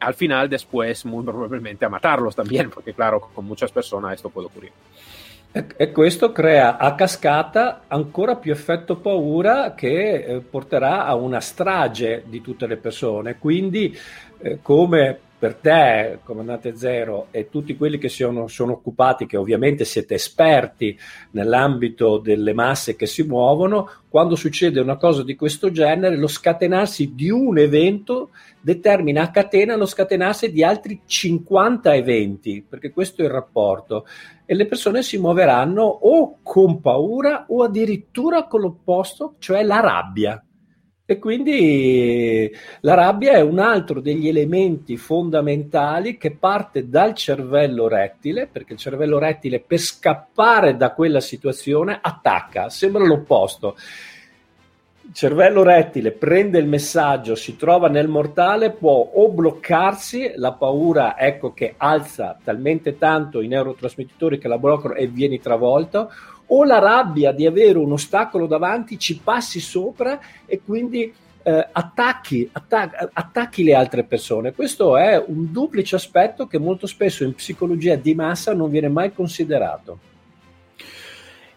al 0.00 0.14
final 0.14 0.48
después 0.48 1.04
muy 1.04 1.24
probablemente 1.24 1.84
a 1.84 1.88
matarlos 1.88 2.34
también, 2.34 2.70
porque 2.70 2.92
claro, 2.92 3.20
con 3.34 3.44
muchas 3.44 3.72
personas 3.72 4.14
esto 4.14 4.30
puede 4.30 4.46
ocurrir. 4.46 4.72
E 5.50 5.92
questo 5.92 6.30
crea 6.30 6.76
a 6.76 6.94
cascata 6.94 7.84
ancora 7.88 8.36
più 8.36 8.52
effetto 8.52 8.96
paura 8.96 9.74
che 9.74 10.14
eh, 10.14 10.40
porterà 10.40 11.06
a 11.06 11.14
una 11.14 11.40
strage 11.40 12.24
di 12.26 12.42
tutte 12.42 12.66
le 12.66 12.76
persone. 12.76 13.38
Quindi, 13.38 13.96
eh, 14.40 14.58
come 14.60 15.18
per 15.38 15.54
te, 15.54 16.18
comandante 16.24 16.76
Zero, 16.76 17.28
e 17.30 17.48
tutti 17.48 17.76
quelli 17.76 17.98
che 17.98 18.08
sono, 18.08 18.48
sono, 18.48 18.72
occupati, 18.72 19.26
che 19.26 19.36
ovviamente 19.36 19.84
siete 19.84 20.14
esperti 20.14 20.98
nell'ambito 21.30 22.18
delle 22.18 22.52
masse 22.52 22.96
che 22.96 23.06
si 23.06 23.22
muovono, 23.22 23.88
quando 24.08 24.34
succede 24.34 24.80
una 24.80 24.96
cosa 24.96 25.22
di 25.22 25.36
questo 25.36 25.70
genere, 25.70 26.16
lo 26.16 26.26
scatenarsi 26.26 27.14
di 27.14 27.30
un 27.30 27.58
evento 27.58 28.30
determina 28.60 29.22
a 29.22 29.30
catena 29.30 29.76
lo 29.76 29.86
scatenarsi 29.86 30.50
di 30.50 30.64
altri 30.64 31.02
50 31.04 31.94
eventi, 31.94 32.64
perché 32.68 32.90
questo 32.90 33.22
è 33.22 33.26
il 33.26 33.30
rapporto. 33.30 34.06
E 34.44 34.54
le 34.54 34.66
persone 34.66 35.02
si 35.02 35.18
muoveranno 35.18 35.82
o 35.82 36.38
con 36.42 36.80
paura 36.80 37.46
o 37.48 37.62
addirittura 37.62 38.46
con 38.46 38.62
l'opposto, 38.62 39.34
cioè 39.38 39.62
la 39.62 39.80
rabbia. 39.80 40.42
E 41.10 41.18
quindi 41.18 42.54
la 42.80 42.92
rabbia 42.92 43.32
è 43.32 43.40
un 43.40 43.60
altro 43.60 43.98
degli 43.98 44.28
elementi 44.28 44.98
fondamentali 44.98 46.18
che 46.18 46.32
parte 46.32 46.90
dal 46.90 47.14
cervello 47.14 47.88
rettile, 47.88 48.46
perché 48.46 48.74
il 48.74 48.78
cervello 48.78 49.18
rettile 49.18 49.58
per 49.58 49.78
scappare 49.78 50.76
da 50.76 50.92
quella 50.92 51.20
situazione 51.20 51.98
attacca, 51.98 52.68
sembra 52.68 53.06
l'opposto. 53.06 53.74
Il 55.00 55.14
cervello 55.14 55.62
rettile 55.62 56.10
prende 56.10 56.58
il 56.58 56.66
messaggio, 56.66 57.34
si 57.36 57.56
trova 57.56 57.88
nel 57.88 58.08
mortale, 58.08 58.72
può 58.72 59.10
o 59.14 59.30
bloccarsi, 59.30 60.32
la 60.34 60.52
paura 60.52 61.18
ecco 61.18 61.54
che 61.54 61.72
alza 61.78 62.38
talmente 62.44 62.98
tanto 62.98 63.40
i 63.40 63.48
neurotrasmettitori 63.48 64.36
che 64.36 64.48
la 64.48 64.58
bloccano 64.58 64.92
e 64.92 65.06
vieni 65.06 65.40
travolto, 65.40 66.10
o 66.48 66.64
la 66.64 66.78
rabbia 66.78 67.32
di 67.32 67.46
avere 67.46 67.78
un 67.78 67.92
ostacolo 67.92 68.46
davanti, 68.46 68.98
ci 68.98 69.20
passi 69.22 69.60
sopra 69.60 70.18
e 70.46 70.60
quindi 70.64 71.12
eh, 71.42 71.68
attacchi, 71.72 72.48
attac- 72.52 73.10
attacchi 73.12 73.64
le 73.64 73.74
altre 73.74 74.04
persone. 74.04 74.52
Questo 74.52 74.96
è 74.96 75.22
un 75.26 75.50
duplice 75.50 75.96
aspetto 75.96 76.46
che 76.46 76.58
molto 76.58 76.86
spesso 76.86 77.24
in 77.24 77.34
psicologia 77.34 77.94
di 77.96 78.14
massa 78.14 78.54
non 78.54 78.70
viene 78.70 78.88
mai 78.88 79.12
considerato. 79.12 79.98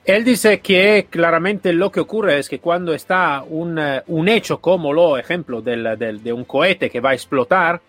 Él 0.04 0.24
dice 0.24 0.62
que 0.62 1.08
claramente 1.10 1.72
lo 1.72 1.92
que 1.92 2.00
ocurre 2.00 2.40
es 2.40 2.50
que 2.50 2.60
cuando 2.60 2.92
está 2.92 3.44
un, 3.48 3.80
un 4.08 4.28
hecho 4.28 4.60
como 4.60 4.92
lo 4.92 5.16
del, 5.62 5.96
del, 5.98 6.24
de 6.24 6.34
un 6.34 6.44
cohete 6.44 6.90
que 6.90 7.00
va 7.00 7.12
a 7.12 7.14
explotar, 7.14 7.80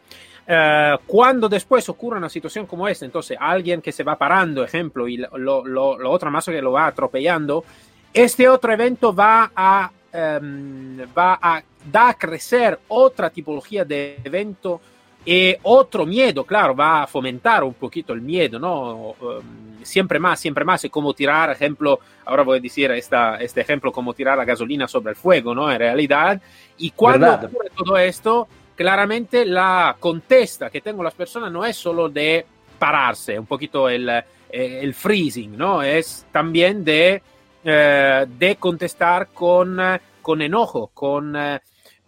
Uh, 0.44 0.98
cuando 1.06 1.48
después 1.48 1.88
ocurre 1.88 2.18
una 2.18 2.28
situación 2.28 2.66
como 2.66 2.88
esta, 2.88 3.04
entonces 3.04 3.36
alguien 3.40 3.80
que 3.80 3.92
se 3.92 4.02
va 4.02 4.16
parando, 4.16 4.64
ejemplo, 4.64 5.06
y 5.06 5.16
lo, 5.16 5.64
lo, 5.64 5.96
lo 5.96 6.10
otra 6.10 6.30
masa 6.30 6.50
que 6.50 6.60
lo 6.60 6.72
va 6.72 6.86
atropellando, 6.88 7.64
este 8.12 8.48
otro 8.48 8.72
evento 8.72 9.14
va 9.14 9.52
a, 9.54 9.90
um, 10.12 10.98
va 11.16 11.38
a 11.40 11.62
dar 11.90 12.10
a 12.10 12.14
crecer 12.14 12.78
otra 12.88 13.30
tipología 13.30 13.84
de 13.84 14.18
evento 14.24 14.80
y 15.24 15.54
otro 15.62 16.04
miedo, 16.04 16.44
claro, 16.44 16.74
va 16.74 17.04
a 17.04 17.06
fomentar 17.06 17.62
un 17.62 17.74
poquito 17.74 18.12
el 18.12 18.20
miedo, 18.20 18.58
¿no? 18.58 19.14
Um, 19.20 19.84
siempre 19.84 20.18
más, 20.18 20.40
siempre 20.40 20.64
más, 20.64 20.84
es 20.84 20.90
como 20.90 21.14
tirar, 21.14 21.50
ejemplo, 21.50 22.00
ahora 22.24 22.42
voy 22.42 22.58
a 22.58 22.60
decir 22.60 22.90
esta, 22.90 23.36
este 23.36 23.60
ejemplo, 23.60 23.92
como 23.92 24.12
tirar 24.12 24.36
la 24.36 24.44
gasolina 24.44 24.88
sobre 24.88 25.10
el 25.10 25.16
fuego, 25.16 25.54
¿no? 25.54 25.70
En 25.70 25.78
realidad, 25.78 26.42
y 26.78 26.90
cuando 26.90 27.26
¿Verdad? 27.26 27.44
ocurre 27.44 27.70
todo 27.76 27.96
esto, 27.96 28.48
claramente 28.74 29.44
la 29.44 29.96
contesta 29.98 30.70
que 30.70 30.80
tengo 30.80 31.02
las 31.02 31.14
personas 31.14 31.50
no 31.52 31.64
es 31.64 31.76
solo 31.76 32.08
de 32.08 32.44
pararse, 32.78 33.38
un 33.38 33.46
poquito 33.46 33.88
el, 33.88 34.10
el 34.50 34.94
freezing, 34.94 35.56
¿no? 35.56 35.82
Es 35.82 36.26
también 36.32 36.84
de, 36.84 37.22
eh, 37.64 38.26
de 38.28 38.56
con, 38.56 39.78
con 40.20 40.42
enojo, 40.42 40.90
con, 40.92 41.36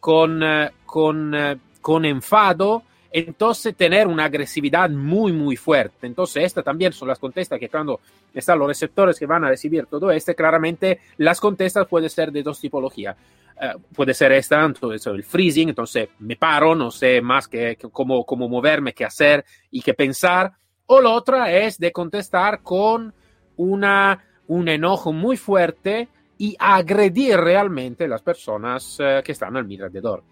con, 0.01 0.43
con, 0.85 1.61
con 1.81 2.05
enfado, 2.05 2.83
entonces 3.17 3.77
tener 3.77 4.09
una 4.09 4.25
agresividad 4.25 4.91
muy, 4.91 5.33
muy 5.33 5.55
fuerte. 5.55 6.09
Entonces, 6.09 6.43
esta 6.43 6.65
también 6.65 6.93
son 6.93 7.07
las 7.07 7.21
contestas 7.21 7.61
que 7.61 7.69
cuando 7.69 8.01
están 8.35 8.59
los 8.59 8.67
receptores 8.67 9.17
que 9.21 9.25
van 9.25 9.45
a 9.45 9.49
recibir 9.49 9.87
todo 9.87 10.11
esto, 10.11 10.35
claramente 10.35 10.99
las 11.19 11.41
contestas 11.41 11.87
pueden 11.87 12.11
ser 12.11 12.33
de 12.33 12.43
dos 12.43 12.59
tipologías. 12.61 13.17
Uh, 13.55 13.79
puede 13.95 14.15
ser 14.15 14.33
esta, 14.33 14.65
entonces, 14.65 15.07
el 15.07 15.23
freezing, 15.23 15.69
entonces 15.69 16.09
me 16.19 16.35
paro, 16.35 16.75
no 16.75 16.91
sé 16.91 17.21
más 17.21 17.47
que, 17.47 17.77
que 17.77 17.89
cómo, 17.89 18.27
cómo 18.27 18.49
moverme, 18.49 18.93
qué 18.93 19.05
hacer 19.05 19.45
y 19.71 19.81
qué 19.81 19.95
pensar. 19.95 20.53
O 20.87 21.01
la 21.01 21.11
otra 21.11 21.53
es 21.53 21.79
de 21.79 21.93
contestar 21.93 22.63
con 22.63 23.15
una, 23.57 24.25
un 24.49 24.67
enojo 24.67 25.13
muy 25.13 25.37
fuerte 25.37 26.09
y 26.37 26.57
agredir 26.59 27.37
realmente 27.37 28.09
las 28.09 28.23
personas 28.23 28.99
uh, 28.99 29.23
che 29.23 29.35
stanno 29.35 29.61
al 29.61 29.67
mi 29.67 29.77
alrededor. 29.77 30.25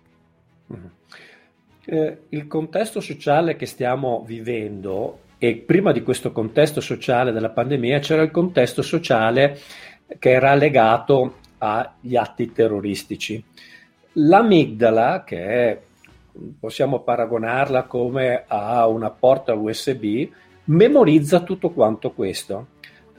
Eh, 1.85 2.19
il 2.29 2.47
contesto 2.47 3.01
sociale 3.01 3.57
che 3.57 3.67
stiamo 3.67 4.23
vivendo 4.25 5.21
e 5.39 5.57
prima 5.57 5.91
di 5.91 6.03
questo 6.03 6.31
contesto 6.31 6.81
sociale 6.81 7.33
della 7.33 7.51
pandemia 7.51 7.99
c'era 7.99 8.23
il 8.23 8.31
contesto 8.31 8.83
sociale 8.83 9.59
che 10.19 10.31
era 10.31 10.55
legato 10.55 11.39
agli 11.59 12.15
atti 12.15 12.53
terroristici. 12.53 13.43
L'amigdala, 14.12 15.25
che 15.25 15.45
è, 15.45 15.81
possiamo 16.61 17.01
paragonarla 17.01 17.85
come 17.85 18.45
a 18.47 18.87
una 18.87 19.11
porta 19.11 19.55
USB, 19.55 20.29
memorizza 20.65 21.41
tutto 21.41 21.71
quanto 21.71 22.12
questo. 22.12 22.67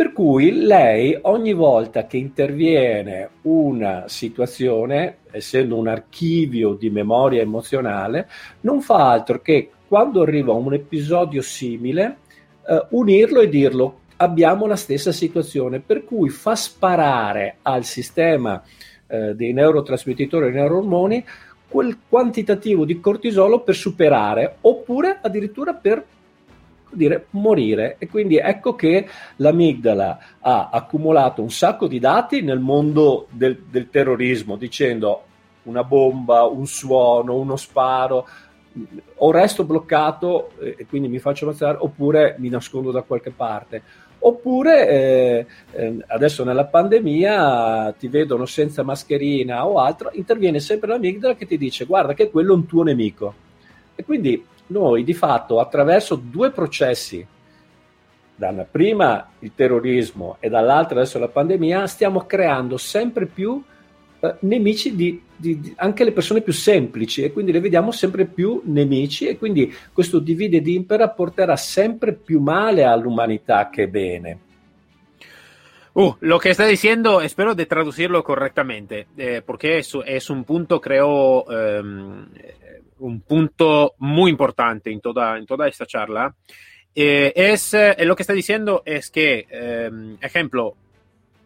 Per 0.04 0.12
cui 0.12 0.52
lei 0.52 1.18
ogni 1.22 1.54
volta 1.54 2.08
che 2.08 2.18
interviene 2.18 3.30
una 3.44 4.10
situazione, 4.10 5.20
essendo 5.32 5.78
un 5.78 5.88
archivio 5.88 6.74
di 6.74 6.90
memoria 6.90 7.42
emozionale, 7.42 8.28
non 8.62 8.82
fa 8.82 9.10
altro 9.10 9.40
che 9.40 9.70
quando 9.88 10.24
arriva 10.24 10.52
un 10.52 10.74
episodio 10.74 11.42
simile, 11.42 12.18
eh, 12.68 12.86
unirlo 12.90 13.40
e 13.40 13.48
dirlo 13.48 14.00
abbiamo 14.18 14.68
la 14.68 14.76
stessa 14.76 15.14
situazione, 15.14 15.80
per 15.80 16.04
cui 16.04 16.28
fa 16.28 16.54
sparare 16.54 17.60
al 17.62 17.86
sistema 17.86 18.62
eh, 19.08 19.36
dei 19.36 19.54
neurotrasmettitori 19.54 20.48
e 20.48 20.52
neuroormoni 20.52 21.26
quel 21.70 21.98
quantitativo 22.10 22.84
di 22.84 23.00
cortisolo 23.00 23.62
per 23.62 23.76
superare 23.76 24.58
oppure 24.60 25.20
addirittura 25.22 25.74
per 25.74 26.04
dire 26.96 27.28
morire. 27.32 27.96
E 27.98 28.08
quindi 28.08 28.38
ecco 28.38 28.76
che 28.76 29.08
l'amigdala 29.38 30.20
ha 30.40 30.70
accumulato 30.72 31.42
un 31.42 31.52
sacco 31.52 31.88
di 31.88 32.00
dati 32.00 32.42
nel 32.42 32.60
mondo 32.60 33.28
del, 33.30 33.64
del 33.70 33.90
terrorismo 33.90 34.56
dicendo 34.56 35.24
una 35.64 35.84
bomba, 35.84 36.44
un 36.44 36.66
suono, 36.66 37.36
uno 37.36 37.56
sparo, 37.56 38.28
o 39.18 39.32
resto 39.32 39.64
bloccato 39.64 40.52
e 40.60 40.86
quindi 40.88 41.08
mi 41.08 41.20
faccio 41.20 41.46
ammazzare 41.46 41.78
oppure 41.80 42.36
mi 42.40 42.50
nascondo 42.50 42.92
da 42.92 43.02
qualche 43.04 43.32
parte. 43.32 43.82
Oppure 44.26 44.88
eh, 44.88 45.46
eh, 45.72 45.98
adesso 46.08 46.46
nella 46.46 46.66
pandemia 46.66 47.94
ti 48.00 48.08
vedono 48.08 48.46
senza 48.46 48.82
mascherina 48.82 49.68
o 49.68 49.80
altro 49.80 50.12
interviene 50.14 50.62
sempre 50.62 50.88
l'amigdala 50.88 51.36
che 51.36 51.46
ti 51.46 51.58
dice 51.58 51.84
guarda 51.84 52.14
che 52.14 52.30
quello 52.30 52.54
è 52.54 52.56
un 52.56 52.66
tuo 52.66 52.84
nemico. 52.84 53.34
E 53.96 54.04
quindi 54.04 54.44
noi 54.68 55.04
di 55.04 55.14
fatto 55.14 55.60
attraverso 55.60 56.16
due 56.16 56.52
processi, 56.52 57.26
da 58.36 58.52
prima 58.70 59.30
il 59.40 59.52
terrorismo 59.56 60.38
e 60.40 60.50
dall'altra 60.50 61.00
adesso 61.00 61.20
la 61.20 61.28
pandemia, 61.28 61.88
stiamo 61.88 62.26
creando 62.26 62.78
sempre 62.78 63.26
più 63.26 63.62
eh, 64.20 64.36
nemici 64.40 64.96
di, 64.96 65.22
di, 65.36 65.60
di, 65.60 65.74
anche 65.78 66.04
le 66.04 66.12
persone 66.12 66.42
più 66.42 66.54
semplici 66.54 67.24
e 67.24 67.32
quindi 67.32 67.52
le 67.52 67.60
vediamo 67.60 67.92
sempre 67.92 68.26
più 68.26 68.62
nemici 68.66 69.28
e 69.28 69.38
quindi 69.38 69.74
questo 69.92 70.20
divide 70.20 70.58
ed 70.58 70.68
impera 70.68 71.10
porterà 71.10 71.56
sempre 71.56 72.14
più 72.14 72.40
male 72.40 72.84
all'umanità 72.84 73.70
che 73.70 73.88
bene. 73.88 74.40
Uh, 75.96 76.16
lo 76.22 76.40
que 76.40 76.50
está 76.50 76.66
diciendo, 76.66 77.22
espero 77.22 77.54
de 77.54 77.68
traducirlo 77.68 78.24
correctamente, 78.24 79.06
eh, 79.16 79.44
porque 79.44 79.78
es, 79.78 79.96
es, 80.08 80.30
un 80.32 80.44
punto, 80.44 80.80
creo, 80.80 81.44
um, 81.44 82.26
un 83.04 83.22
punto 83.22 83.96
muy 84.00 84.32
importante 84.32 84.92
en 84.92 85.02
toda, 85.02 85.38
esta 85.68 85.86
charla, 85.86 86.34
eh, 86.96 87.34
es 87.36 87.74
eh, 87.74 87.96
lo 88.06 88.16
que 88.16 88.24
está 88.24 88.34
diciendo 88.34 88.82
es 88.86 89.10
que, 89.10 89.46
eh, 89.50 89.92
ejemplo, 90.22 90.76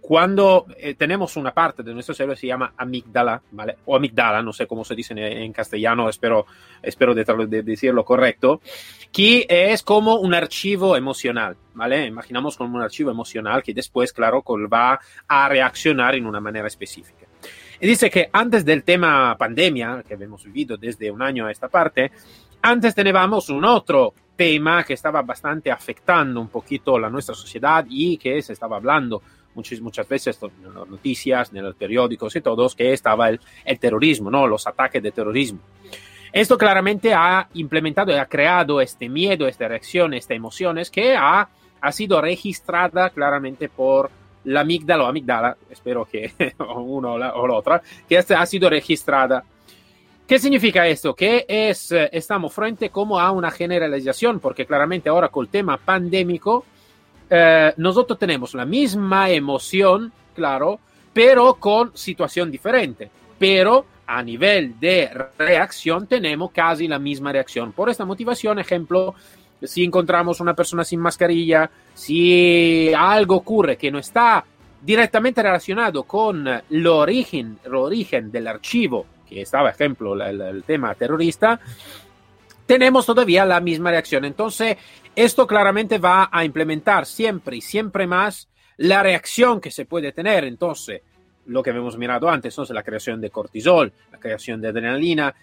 cuando 0.07 0.67
eh, 0.77 0.93
tenemos 0.93 1.35
una 1.35 1.53
parte 1.53 1.83
de 1.83 1.93
nuestro 1.93 2.15
cerebro 2.15 2.35
que 2.35 2.39
se 2.39 2.47
llama 2.47 2.73
amígdala. 2.77 3.41
O 3.85 3.93
amigdala, 3.93 4.41
no 4.41 4.53
sé 4.53 4.65
cómo 4.65 4.85
se 4.85 4.95
dice 4.95 5.11
en, 5.11 5.19
en 5.19 5.51
castellano, 5.51 6.07
espero, 6.07 6.45
espero 6.81 7.13
de, 7.13 7.25
de, 7.25 7.61
decirlo 7.63 8.05
correcto, 8.05 8.61
que 9.11 9.45
es 9.49 9.83
como 9.83 10.15
un 10.15 10.33
archivo 10.33 10.95
emocional, 10.95 11.57
¿vale? 11.73 12.05
Imaginamos 12.05 12.55
como 12.55 12.77
un 12.77 12.83
archivo 12.83 13.11
emocional 13.11 13.61
que 13.61 13.73
después, 13.73 14.13
claro, 14.13 14.43
va 14.71 14.97
a 15.27 15.49
reaccionar 15.49 16.15
en 16.15 16.25
una 16.25 16.39
manera 16.39 16.67
específica. 16.67 17.16
Y 17.79 17.87
dice 17.87 18.09
que 18.09 18.29
antes 18.31 18.65
del 18.65 18.83
tema 18.83 19.35
pandemia, 19.37 20.03
que 20.07 20.15
hemos 20.15 20.43
vivido 20.43 20.77
desde 20.77 21.11
un 21.11 21.21
año 21.21 21.45
a 21.45 21.51
esta 21.51 21.67
parte, 21.67 22.11
antes 22.61 22.95
teníamos 22.95 23.49
un 23.49 23.65
otro 23.65 24.13
tema 24.35 24.83
que 24.83 24.93
estaba 24.93 25.21
bastante 25.21 25.71
afectando 25.71 26.39
un 26.39 26.47
poquito 26.47 26.97
la 26.97 27.09
nuestra 27.09 27.35
sociedad 27.35 27.85
y 27.89 28.17
que 28.17 28.41
se 28.41 28.53
estaba 28.53 28.77
hablando 28.77 29.21
muchas, 29.55 29.81
muchas 29.81 30.07
veces 30.07 30.39
en 30.41 30.73
las 30.73 30.87
noticias, 30.87 31.51
en 31.53 31.63
los 31.63 31.75
periódicos 31.75 32.35
y 32.35 32.41
todos, 32.41 32.75
que 32.75 32.93
estaba 32.93 33.29
el, 33.29 33.39
el 33.65 33.79
terrorismo, 33.79 34.29
¿no? 34.31 34.47
Los 34.47 34.65
ataques 34.67 35.01
de 35.01 35.11
terrorismo. 35.11 35.59
Esto 36.31 36.57
claramente 36.57 37.13
ha 37.13 37.47
implementado 37.53 38.11
y 38.11 38.15
ha 38.15 38.25
creado 38.25 38.81
este 38.81 39.09
miedo, 39.09 39.47
esta 39.47 39.67
reacción, 39.67 40.13
esta 40.13 40.33
emociones 40.33 40.91
que 40.91 41.15
ha, 41.15 41.49
ha 41.81 41.91
sido 41.91 42.21
registrada 42.21 43.09
claramente 43.09 43.69
por 43.69 44.11
la 44.47 44.61
amígdala 44.61 45.03
o 45.03 45.07
amígdala, 45.07 45.57
espero 45.69 46.05
que 46.05 46.31
uno 46.75 47.13
o 47.13 47.17
la, 47.17 47.35
otra, 47.35 47.81
que 48.07 48.17
ha 48.17 48.45
sido 48.45 48.69
registrada. 48.69 49.43
¿Qué 50.25 50.39
significa 50.39 50.85
esto? 50.87 51.13
Que 51.13 51.45
es, 51.47 51.91
estamos 51.91 52.53
frente 52.53 52.89
como 52.89 53.19
a 53.19 53.31
una 53.31 53.49
generalización, 53.49 54.39
porque 54.39 54.65
claramente 54.65 55.09
ahora 55.09 55.29
con 55.29 55.45
el 55.45 55.49
tema 55.49 55.77
pandémico, 55.77 56.65
eh, 57.29 57.73
nosotros 57.77 58.19
tenemos 58.19 58.53
la 58.53 58.65
misma 58.65 59.29
emoción, 59.29 60.11
claro, 60.35 60.79
pero 61.13 61.55
con 61.55 61.95
situación 61.95 62.51
diferente. 62.51 63.09
Pero 63.39 63.85
a 64.05 64.23
nivel 64.23 64.79
de 64.79 65.09
reacción 65.37 66.07
tenemos 66.07 66.51
casi 66.51 66.87
la 66.87 66.99
misma 66.99 67.31
reacción. 67.31 67.73
Por 67.73 67.89
esta 67.89 68.05
motivación, 68.05 68.59
ejemplo, 68.59 69.15
si 69.63 69.83
encontramos 69.83 70.39
una 70.39 70.53
persona 70.53 70.83
sin 70.83 70.99
mascarilla, 70.99 71.69
si 71.93 72.91
algo 72.93 73.35
ocurre 73.35 73.77
que 73.77 73.91
no 73.91 73.99
está 73.99 74.43
directamente 74.81 75.41
relacionado 75.41 76.03
con 76.03 76.47
el 76.47 76.87
origen, 76.87 77.59
el 77.63 77.75
origen 77.75 78.31
del 78.31 78.47
archivo, 78.47 79.05
que 79.27 79.41
estaba, 79.41 79.71
ejemplo, 79.71 80.13
el, 80.13 80.39
el 80.39 80.63
tema 80.63 80.93
terrorista, 80.95 81.59
tenemos 82.65 83.05
todavía 83.05 83.45
la 83.45 83.59
misma 83.59 83.91
reacción. 83.91 84.25
Entonces, 84.25 84.77
esto 85.15 85.47
claramente 85.47 85.97
va 85.97 86.29
a 86.31 86.45
implementar 86.45 87.05
siempre 87.05 87.57
y 87.57 87.61
siempre 87.61 88.05
más 88.05 88.49
la 88.77 89.01
reacción 89.01 89.59
que 89.59 89.71
se 89.71 89.85
puede 89.85 90.11
tener. 90.11 90.43
Entonces, 90.43 91.01
lo 91.47 91.63
que 91.63 91.71
hemos 91.71 91.97
mirado 91.97 92.29
antes, 92.29 92.53
entonces 92.53 92.75
la 92.75 92.83
creación 92.83 93.19
de 93.19 93.29
cortisol, 93.29 93.91
la 94.11 94.19
creación 94.19 94.61
de 94.61 94.67
adrenalina 94.67 95.33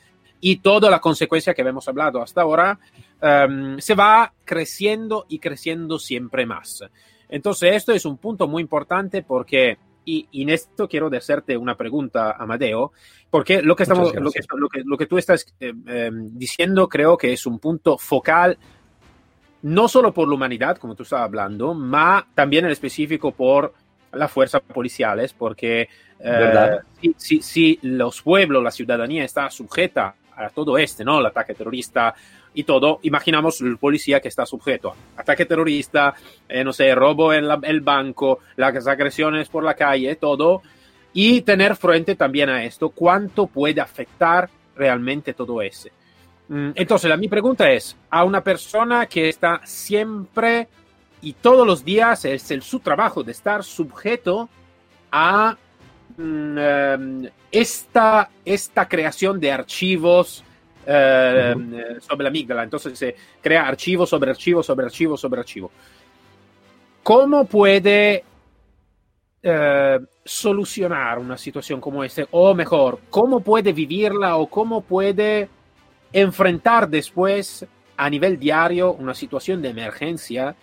y 0.40 0.56
toda 0.56 0.90
la 0.90 1.00
consecuencia 1.00 1.54
que 1.54 1.62
hemos 1.62 1.88
hablado 1.88 2.22
hasta 2.22 2.42
ahora, 2.42 2.78
um, 3.24 3.78
se 3.78 3.94
va 3.94 4.32
creciendo 4.44 5.26
y 5.28 5.38
creciendo 5.38 5.98
siempre 5.98 6.46
más. 6.46 6.84
Entonces, 7.28 7.74
esto 7.74 7.92
es 7.92 8.04
un 8.04 8.18
punto 8.18 8.46
muy 8.46 8.62
importante 8.62 9.22
porque, 9.22 9.78
y, 10.04 10.28
y 10.30 10.42
en 10.42 10.50
esto 10.50 10.86
quiero 10.88 11.08
hacerte 11.16 11.56
una 11.56 11.76
pregunta, 11.76 12.36
Amadeo, 12.38 12.92
porque 13.30 13.62
lo 13.62 13.74
que, 13.74 13.84
estamos, 13.84 14.14
lo 14.14 14.30
que, 14.30 14.40
lo 14.56 14.68
que, 14.68 14.82
lo 14.84 14.96
que 14.98 15.06
tú 15.06 15.18
estás 15.18 15.46
eh, 15.58 15.72
eh, 15.86 16.10
diciendo 16.12 16.88
creo 16.88 17.16
que 17.16 17.32
es 17.32 17.46
un 17.46 17.58
punto 17.58 17.98
focal 17.98 18.58
no 19.62 19.88
solo 19.88 20.12
por 20.12 20.28
la 20.28 20.34
humanidad, 20.34 20.76
como 20.76 20.94
tú 20.94 21.04
estabas 21.04 21.24
hablando, 21.24 21.72
ma 21.72 22.26
también 22.34 22.66
en 22.66 22.70
específico 22.70 23.32
por 23.32 23.72
las 24.12 24.30
fuerzas 24.30 24.60
policiales, 24.60 25.32
porque 25.32 25.88
eh, 26.20 26.78
si, 27.00 27.14
si, 27.16 27.42
si, 27.42 27.78
los 27.80 28.20
pueblos, 28.20 28.62
la 28.62 28.70
ciudadanía 28.70 29.24
está 29.24 29.50
sujeta 29.50 30.16
a 30.36 30.50
todo 30.50 30.76
este, 30.76 31.02
¿no? 31.02 31.18
El 31.18 31.26
ataque 31.26 31.54
terrorista 31.54 32.14
y 32.54 32.64
todo, 32.64 33.00
imaginamos 33.02 33.60
el 33.60 33.76
policía 33.76 34.20
que 34.20 34.28
está 34.28 34.46
sujeto 34.46 34.94
a 35.16 35.20
ataque 35.20 35.44
terrorista, 35.44 36.14
eh, 36.48 36.62
no 36.62 36.72
sé, 36.72 36.94
robo 36.94 37.32
en 37.32 37.48
la, 37.48 37.58
el 37.62 37.80
banco, 37.80 38.38
las 38.56 38.86
agresiones 38.86 39.48
por 39.48 39.64
la 39.64 39.74
calle, 39.74 40.14
todo, 40.16 40.62
y 41.12 41.42
tener 41.42 41.76
frente 41.76 42.14
también 42.14 42.48
a 42.48 42.64
esto, 42.64 42.90
cuánto 42.90 43.46
puede 43.46 43.80
afectar 43.80 44.48
realmente 44.76 45.34
todo 45.34 45.60
ese. 45.62 45.92
Mm, 46.48 46.70
entonces, 46.74 47.08
la, 47.08 47.16
mi 47.16 47.28
pregunta 47.28 47.70
es, 47.70 47.96
a 48.10 48.24
una 48.24 48.42
persona 48.42 49.06
que 49.06 49.28
está 49.28 49.60
siempre 49.64 50.68
y 51.22 51.32
todos 51.32 51.66
los 51.66 51.84
días 51.84 52.24
es 52.24 52.50
el, 52.50 52.62
su 52.62 52.80
trabajo 52.80 53.22
de 53.22 53.32
estar 53.32 53.64
sujeto 53.64 54.48
a 55.10 55.56
um, 56.18 57.26
esta, 57.50 58.30
esta 58.44 58.88
creación 58.88 59.40
de 59.40 59.50
archivos 59.50 60.44
uh-huh. 60.86 62.00
sobre 62.00 62.24
la 62.24 62.28
amígdala. 62.28 62.62
Entonces 62.62 62.98
se 62.98 63.14
crea 63.40 63.66
archivo 63.66 64.06
sobre 64.06 64.30
archivo 64.30 64.62
sobre 64.62 64.86
archivo 64.86 65.16
sobre 65.16 65.40
archivo. 65.40 65.70
¿Cómo 67.02 67.44
puede 67.44 68.24
uh, 69.44 70.04
solucionar 70.24 71.18
una 71.18 71.36
situación 71.36 71.80
como 71.80 72.02
esta? 72.02 72.24
O 72.30 72.54
mejor, 72.54 73.00
¿cómo 73.10 73.40
puede 73.40 73.72
vivirla 73.72 74.36
o 74.36 74.46
cómo 74.46 74.80
puede 74.80 75.48
enfrentar 76.12 76.88
después 76.88 77.66
a 77.96 78.10
nivel 78.10 78.38
diario 78.38 78.92
una 78.92 79.14
situación 79.14 79.60
de 79.62 79.70
emergencia 79.70 80.54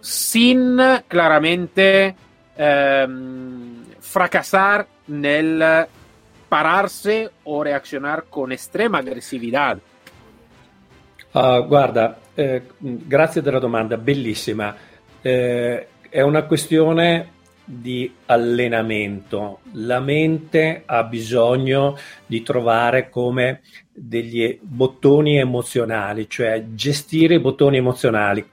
sin 0.00 0.78
claramente 1.08 2.14
eh, 2.56 3.06
fracasar 4.00 4.86
nel 5.08 5.86
pararse 6.48 7.30
o 7.44 7.62
reaccionar 7.62 8.24
con 8.28 8.50
estrema 8.50 8.98
aggressività? 8.98 9.78
Uh, 11.30 11.66
guarda, 11.66 12.18
eh, 12.34 12.62
grazie 12.78 13.42
della 13.42 13.58
domanda, 13.58 13.98
bellissima. 13.98 14.74
Eh, 15.20 15.86
è 16.08 16.20
una 16.22 16.44
questione 16.44 17.36
di 17.64 18.10
allenamento. 18.24 19.58
La 19.72 20.00
mente 20.00 20.84
ha 20.86 21.04
bisogno 21.04 21.98
di 22.24 22.42
trovare 22.42 23.10
come 23.10 23.60
degli 23.92 24.58
bottoni 24.62 25.36
emozionali, 25.36 26.30
cioè 26.30 26.64
gestire 26.70 27.34
i 27.34 27.40
bottoni 27.40 27.76
emozionali. 27.76 28.48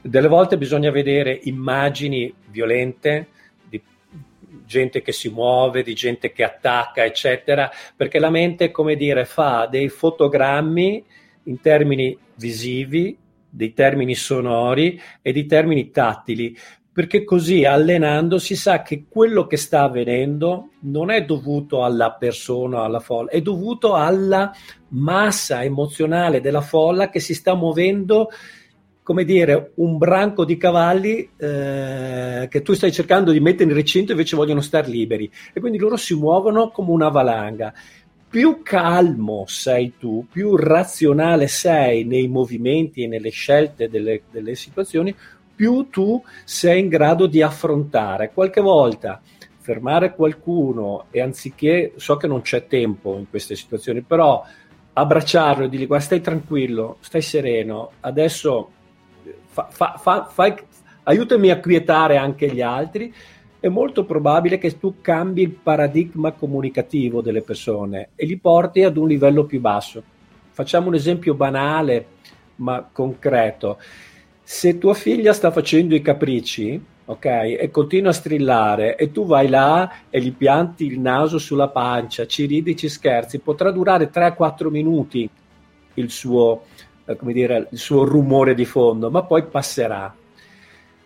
Delle 0.00 0.28
volte 0.28 0.56
bisogna 0.56 0.92
vedere 0.92 1.40
immagini 1.42 2.32
violente 2.46 3.26
gente 4.70 5.02
che 5.02 5.10
si 5.10 5.28
muove, 5.28 5.82
di 5.82 5.94
gente 5.94 6.30
che 6.30 6.44
attacca, 6.44 7.04
eccetera, 7.04 7.68
perché 7.96 8.20
la 8.20 8.30
mente, 8.30 8.70
come 8.70 8.94
dire, 8.94 9.24
fa 9.24 9.66
dei 9.68 9.88
fotogrammi 9.88 11.04
in 11.44 11.60
termini 11.60 12.16
visivi, 12.36 13.18
dei 13.50 13.74
termini 13.74 14.14
sonori 14.14 14.98
e 15.20 15.32
di 15.32 15.44
termini 15.46 15.90
tattili, 15.90 16.56
perché 16.92 17.24
così 17.24 17.64
allenando 17.64 18.38
si 18.38 18.54
sa 18.54 18.82
che 18.82 19.06
quello 19.08 19.46
che 19.48 19.56
sta 19.56 19.82
avvenendo 19.82 20.70
non 20.82 21.10
è 21.10 21.24
dovuto 21.24 21.82
alla 21.82 22.12
persona, 22.12 22.82
alla 22.84 23.00
folla, 23.00 23.30
è 23.30 23.40
dovuto 23.40 23.94
alla 23.94 24.52
massa 24.90 25.64
emozionale 25.64 26.40
della 26.40 26.60
folla 26.60 27.10
che 27.10 27.18
si 27.18 27.34
sta 27.34 27.54
muovendo 27.54 28.28
come 29.10 29.24
dire, 29.24 29.72
un 29.74 29.98
branco 29.98 30.44
di 30.44 30.56
cavalli 30.56 31.28
eh, 31.36 32.46
che 32.48 32.62
tu 32.62 32.74
stai 32.74 32.92
cercando 32.92 33.32
di 33.32 33.40
mettere 33.40 33.68
in 33.68 33.74
recinto 33.74 34.12
invece 34.12 34.36
vogliono 34.36 34.60
star 34.60 34.86
liberi 34.86 35.28
e 35.52 35.58
quindi 35.58 35.78
loro 35.78 35.96
si 35.96 36.14
muovono 36.14 36.70
come 36.70 36.92
una 36.92 37.08
valanga. 37.08 37.74
Più 38.28 38.60
calmo 38.62 39.46
sei 39.48 39.94
tu, 39.98 40.28
più 40.30 40.54
razionale 40.54 41.48
sei 41.48 42.04
nei 42.04 42.28
movimenti 42.28 43.02
e 43.02 43.08
nelle 43.08 43.30
scelte 43.30 43.88
delle, 43.88 44.22
delle 44.30 44.54
situazioni, 44.54 45.12
più 45.56 45.88
tu 45.90 46.22
sei 46.44 46.78
in 46.78 46.86
grado 46.86 47.26
di 47.26 47.42
affrontare. 47.42 48.30
Qualche 48.32 48.60
volta 48.60 49.20
fermare 49.58 50.14
qualcuno 50.14 51.06
e 51.10 51.20
anziché, 51.20 51.94
so 51.96 52.16
che 52.16 52.28
non 52.28 52.42
c'è 52.42 52.68
tempo 52.68 53.16
in 53.18 53.28
queste 53.28 53.56
situazioni, 53.56 54.02
però 54.02 54.44
abbracciarlo 54.92 55.64
e 55.64 55.68
dirgli 55.68 55.88
guarda 55.88 56.04
stai 56.04 56.20
tranquillo, 56.20 56.98
stai 57.00 57.22
sereno, 57.22 57.90
adesso 58.02 58.70
fa, 59.46 59.68
fa, 59.70 60.24
fa, 60.24 60.56
aiutami 61.04 61.50
a 61.50 61.60
quietare 61.60 62.16
anche 62.16 62.52
gli 62.52 62.60
altri, 62.60 63.12
è 63.60 63.68
molto 63.68 64.04
probabile 64.04 64.58
che 64.58 64.78
tu 64.78 64.96
cambi 65.00 65.42
il 65.42 65.50
paradigma 65.50 66.32
comunicativo 66.32 67.20
delle 67.20 67.42
persone 67.42 68.10
e 68.14 68.24
li 68.24 68.38
porti 68.38 68.82
ad 68.82 68.96
un 68.96 69.06
livello 69.06 69.44
più 69.44 69.60
basso. 69.60 70.02
Facciamo 70.50 70.88
un 70.88 70.94
esempio 70.94 71.34
banale 71.34 72.06
ma 72.56 72.88
concreto. 72.90 73.78
Se 74.42 74.78
tua 74.78 74.94
figlia 74.94 75.32
sta 75.32 75.50
facendo 75.50 75.94
i 75.94 76.02
capricci, 76.02 76.82
ok, 77.04 77.24
e 77.24 77.68
continua 77.70 78.10
a 78.10 78.14
strillare 78.14 78.96
e 78.96 79.10
tu 79.10 79.26
vai 79.26 79.48
là 79.48 79.90
e 80.08 80.20
gli 80.20 80.32
pianti 80.32 80.86
il 80.86 80.98
naso 80.98 81.38
sulla 81.38 81.68
pancia, 81.68 82.26
ci 82.26 82.46
ridi, 82.46 82.76
ci 82.76 82.88
scherzi, 82.88 83.40
potrà 83.40 83.70
durare 83.70 84.10
3-4 84.10 84.68
minuti 84.68 85.28
il 85.94 86.10
suo, 86.10 86.64
come 87.16 87.32
dire, 87.32 87.68
il 87.70 87.78
suo 87.78 88.04
rumore 88.04 88.54
di 88.54 88.64
fondo, 88.64 89.10
ma 89.10 89.22
poi 89.22 89.44
passerà. 89.44 90.14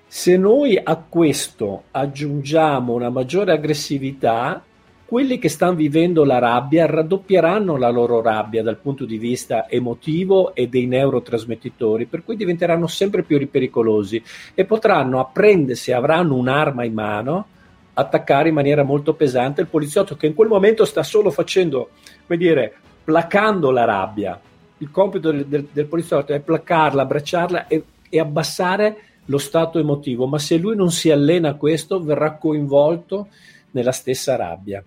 Se 0.07 0.37
noi 0.37 0.81
a 0.83 0.97
questo 0.97 1.85
aggiungiamo 1.91 2.93
una 2.93 3.11
maggiore 3.11 3.53
aggressività, 3.53 4.63
quelli 5.05 5.39
che 5.39 5.49
stanno 5.49 5.75
vivendo 5.75 6.25
la 6.25 6.39
rabbia 6.39 6.87
raddoppieranno 6.87 7.77
la 7.77 7.91
loro 7.91 8.23
rabbia 8.23 8.63
dal 8.63 8.79
punto 8.79 9.05
di 9.05 9.19
vista 9.19 9.69
emotivo 9.69 10.55
e 10.55 10.69
dei 10.69 10.87
neurotrasmettitori, 10.87 12.07
per 12.07 12.25
cui 12.25 12.37
diventeranno 12.37 12.87
sempre 12.87 13.23
più 13.23 13.49
pericolosi 13.51 14.23
e 14.55 14.65
potranno 14.65 15.21
apprendersi, 15.21 15.93
avranno 15.93 16.37
un'arma 16.37 16.85
in 16.85 16.95
mano, 16.95 17.47
attaccare 17.95 18.49
in 18.49 18.55
maniera 18.55 18.83
molto 18.83 19.15
pesante 19.15 19.61
il 19.61 19.67
poliziotto 19.67 20.17
che 20.17 20.27
in 20.27 20.35
quel 20.35 20.49
momento 20.49 20.85
sta 20.85 21.03
solo 21.03 21.31
facendo, 21.31 21.91
come 22.27 22.39
dire, 22.39 22.75
placando 23.05 23.71
la 23.71 23.85
rabbia 23.85 24.41
il 24.79 24.91
compito 24.91 25.31
del, 25.31 25.47
del, 25.47 25.69
del 25.73 25.87
poliziotto 25.87 26.33
è 26.33 26.41
placarla, 26.41 27.03
abbracciarla 27.03 27.67
e, 27.69 27.85
e, 28.09 28.19
abbassare 28.21 28.97
lo 29.27 29.39
stato 29.39 29.79
emotivo, 29.79 30.27
ma 30.27 30.39
se 30.39 30.57
lui 30.57 30.77
non 30.77 30.91
si 30.91 31.11
allena 31.11 31.51
a 31.51 31.55
questo 31.55 32.03
verrà 32.03 32.35
coinvolto 32.35 33.29
nella 33.71 33.93
stessa 33.93 34.37
rabbia. 34.37 34.83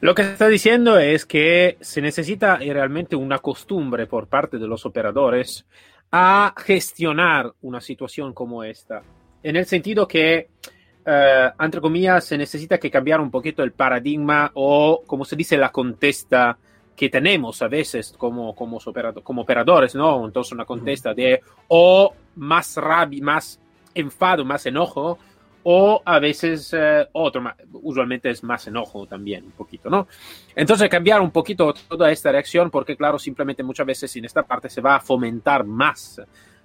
Lo 0.00 0.14
que 0.14 0.22
está 0.22 0.46
diciendo 0.46 0.96
es 0.98 1.26
que 1.26 1.76
se 1.80 2.00
necesita 2.00 2.56
realmente 2.56 3.16
una 3.16 3.40
costumbre 3.40 4.06
por 4.06 4.28
parte 4.28 4.58
de 4.58 4.68
los 4.68 4.86
operadores 4.86 5.66
a 6.12 6.54
gestionar 6.56 7.52
una 7.62 7.80
situación 7.80 8.32
como 8.32 8.62
esta, 8.62 9.02
en 9.42 9.56
el 9.56 9.66
sentido 9.66 10.06
que, 10.06 10.48
uh, 11.06 11.62
entre 11.62 11.80
comillas, 11.80 12.24
se 12.24 12.38
necesita 12.38 12.78
que 12.78 12.90
cambiar 12.90 13.20
un 13.20 13.30
poquito 13.30 13.62
el 13.62 13.72
paradigma 13.72 14.50
o, 14.54 15.02
como 15.06 15.24
se 15.24 15.36
dice, 15.36 15.56
la 15.56 15.70
contesta 15.70 16.58
que 16.98 17.08
tenemos 17.08 17.62
a 17.62 17.68
veces 17.68 18.12
como, 18.18 18.56
como, 18.56 18.80
como 19.22 19.42
operadores, 19.42 19.94
¿no? 19.94 20.26
Entonces 20.26 20.52
una 20.52 20.64
contesta 20.64 21.14
de 21.14 21.40
o 21.68 22.12
más 22.34 22.76
rabia, 22.76 23.22
más 23.22 23.60
enfado, 23.94 24.44
más 24.44 24.66
enojo, 24.66 25.16
o 25.62 26.02
a 26.04 26.18
veces 26.18 26.74
eh, 26.76 27.06
otro, 27.12 27.44
usualmente 27.72 28.30
es 28.30 28.42
más 28.42 28.66
enojo 28.66 29.06
también, 29.06 29.44
un 29.44 29.52
poquito, 29.52 29.88
¿no? 29.88 30.08
Entonces 30.56 30.88
cambiar 30.88 31.20
un 31.20 31.30
poquito 31.30 31.72
toda 31.72 32.10
esta 32.10 32.32
reacción 32.32 32.68
porque 32.68 32.96
claro, 32.96 33.16
simplemente 33.16 33.62
muchas 33.62 33.86
veces 33.86 34.16
en 34.16 34.24
esta 34.24 34.42
parte 34.42 34.68
se 34.68 34.80
va 34.80 34.96
a 34.96 35.00
fomentar 35.00 35.62
más 35.62 36.20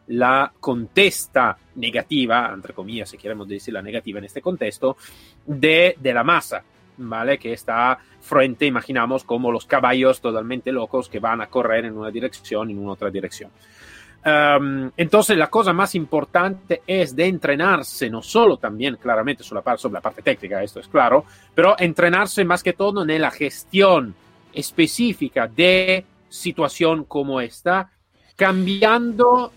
la 0.07 0.51
contesta 0.59 1.55
negativa, 1.75 2.49
entre 2.51 2.73
comillas, 2.73 3.07
si 3.07 3.19
queremos 3.19 3.47
decir 3.47 3.71
la 3.71 3.83
negativa 3.83 4.17
en 4.17 4.25
este 4.25 4.41
contexto, 4.41 4.97
de, 5.45 5.95
de 5.99 6.13
la 6.13 6.23
masa, 6.23 6.63
¿vale? 6.97 7.37
Que 7.37 7.53
está 7.53 7.99
frente, 8.21 8.65
imaginamos, 8.65 9.23
como 9.23 9.51
los 9.51 9.65
caballos 9.65 10.21
totalmente 10.21 10.71
locos 10.71 11.09
que 11.09 11.19
van 11.19 11.41
a 11.41 11.47
correr 11.47 11.85
en 11.85 11.97
una 11.97 12.11
dirección 12.11 12.69
y 12.69 12.73
en 12.73 12.87
otra 12.87 13.09
dirección. 13.09 13.51
Um, 14.25 14.89
entonces 14.95 15.35
la 15.35 15.49
cosa 15.49 15.73
más 15.73 15.95
importante 15.95 16.81
es 16.87 17.13
de 17.13 17.25
entrenarse, 17.25 18.09
no 18.09 18.21
solo 18.21 18.55
también 18.55 18.95
claramente 18.95 19.43
sobre 19.43 19.61
la 19.91 20.01
parte 20.01 20.21
técnica, 20.21 20.63
esto 20.63 20.79
es 20.79 20.87
claro, 20.87 21.25
pero 21.53 21.75
entrenarse 21.77 22.45
más 22.45 22.63
que 22.63 22.71
todo 22.71 23.03
en 23.03 23.21
la 23.21 23.31
gestión 23.31 24.15
específica 24.53 25.47
de 25.47 26.05
situación 26.29 27.03
como 27.03 27.41
esta, 27.41 27.91
cambiando 28.37 29.51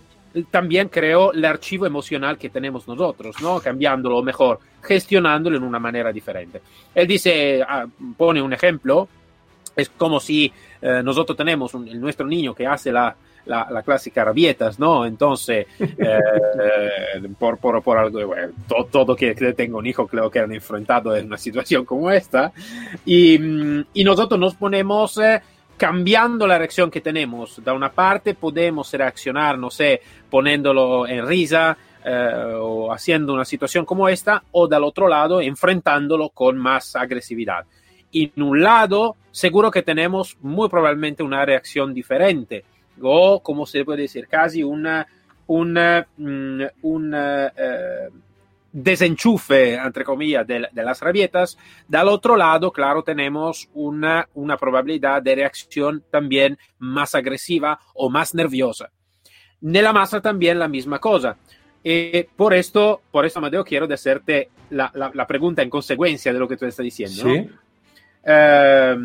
también 0.45 0.89
creo 0.89 1.33
el 1.33 1.45
archivo 1.45 1.87
emocional 1.87 2.39
que 2.39 2.51
tenemos 2.51 2.87
nosotros, 2.87 3.37
¿no? 3.41 3.61
Cambiándolo 3.61 4.23
mejor, 4.23 4.61
gestionándolo 4.83 5.57
en 5.57 5.63
una 5.63 5.79
manera 5.79 6.13
diferente. 6.13 6.61
Él 6.95 7.07
dice, 7.07 7.63
ah, 7.67 7.87
pone 8.17 8.43
un 8.43 8.53
ejemplo, 8.53 9.09
es 9.75 9.89
como 9.91 10.21
si 10.21 10.53
eh, 10.81 11.03
nosotros 11.05 11.37
tenemos 11.37 11.75
un, 11.75 11.85
nuestro 12.01 12.27
niño 12.27 12.55
que 12.55 12.67
hace 12.67 12.93
la, 12.93 13.15
la, 13.47 13.69
la 13.71 13.83
clásica 13.83 14.25
rabietas, 14.25 14.79
¿no? 14.79 15.07
Entonces, 15.07 15.67
eh, 15.79 16.19
por, 17.39 17.59
por, 17.59 17.83
por, 17.83 17.99
algo, 17.99 18.27
bueno, 18.27 18.53
todo, 18.69 18.85
todo, 18.85 19.17
que, 19.17 19.35
tenga 19.35 19.79
un 19.79 19.87
hijo 19.87 20.07
creo 20.07 20.31
que 20.31 20.41
han 20.41 20.53
enfrentado 20.53 21.17
en 21.17 21.27
una 21.27 21.39
situación 21.39 21.85
como 21.85 22.11
esta. 22.11 22.53
Y, 23.05 23.39
y 23.95 24.05
nosotros 24.05 24.39
nos 24.39 24.55
ponemos... 24.55 25.19
Eh, 25.19 25.41
cambiando 25.77 26.47
la 26.47 26.59
reacción 26.59 26.91
que 26.91 27.01
tenemos. 27.01 27.63
Da 27.65 27.73
una 27.73 27.93
parte 27.93 28.35
podemos 28.35 28.93
reaccionar, 28.93 29.59
no 29.59 29.71
sé, 29.71 30.01
poniéndolo 30.31 31.07
en 31.07 31.27
risa 31.27 31.77
eh, 32.05 32.55
o 32.61 32.93
haciendo 32.93 33.35
una 33.35 33.45
situación 33.45 33.85
como 33.85 34.09
esta, 34.09 34.43
o 34.53 34.69
del 34.69 34.85
otro 34.85 35.09
lado, 35.09 35.41
enfrentándolo 35.41 36.31
con 36.31 36.57
más 36.57 36.97
agresividad. 36.97 37.65
En 38.13 38.43
un 38.43 38.63
lado, 38.63 39.17
seguro 39.31 39.71
que 39.71 39.83
tenemos 39.83 40.37
muy 40.41 40.69
probablemente 40.69 41.23
una 41.23 41.45
reacción 41.45 41.93
diferente 41.93 42.65
o 43.01 43.41
como 43.41 43.67
se 43.67 43.85
puede 43.85 44.03
decir, 44.03 44.27
casi 44.29 44.63
una, 44.63 45.07
una, 45.47 46.07
mm, 46.17 46.63
una 46.83 47.53
eh, 47.57 48.09
desenchufe, 48.77 49.75
entre 49.75 50.05
comillas, 50.05 50.47
de, 50.47 50.69
de, 50.71 50.83
las 50.85 51.01
rabietas. 51.01 51.57
Del 51.89 52.09
otro 52.09 52.37
lado, 52.37 52.71
claro, 52.71 53.03
tenemos 53.03 53.69
una, 53.73 54.29
una 54.35 54.59
probabilidad 54.59 55.23
de 55.23 55.35
reacción 55.35 56.05
también 56.11 56.59
más 56.79 57.15
agresiva 57.15 57.81
o 57.95 58.11
más 58.11 58.35
nerviosa. 58.35 58.91
En 59.63 59.83
la 59.83 59.95
masa 59.95 60.21
también 60.21 60.59
la 60.59 60.69
misma 60.69 60.99
cosa. 60.99 61.37
Eh, 61.83 62.29
por 62.37 62.53
esto, 62.53 63.01
por 63.11 63.25
esto, 63.25 63.39
Amadeo, 63.39 63.65
quiero 63.65 63.87
hacerte 63.93 64.51
la, 64.71 64.91
la, 64.95 65.11
la, 65.15 65.27
pregunta 65.27 65.63
en 65.63 65.71
consecuencia 65.71 66.33
de 66.33 66.39
lo 66.39 66.47
que 66.47 66.59
tú 66.59 66.67
estás 66.67 66.85
diciendo. 66.85 67.23
¿Sí? 67.23 67.41
¿no? 67.41 67.67
Eh, 68.29 68.97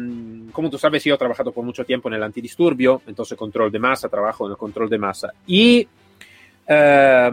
como 0.51 0.69
tú 0.69 0.77
sabes, 0.77 1.03
yo 1.03 1.15
he 1.15 1.17
trabajado 1.17 1.53
por 1.53 1.63
mucho 1.63 1.85
tiempo 1.85 2.09
en 2.09 2.15
el 2.15 2.23
antidisturbio, 2.23 3.03
entonces 3.07 3.37
control 3.37 3.71
de 3.71 3.79
masa, 3.79 4.09
trabajo 4.09 4.47
en 4.47 4.51
el 4.51 4.57
control 4.57 4.89
de 4.89 4.97
masa. 4.97 5.31
Y 5.47 5.87
eh, 6.67 7.31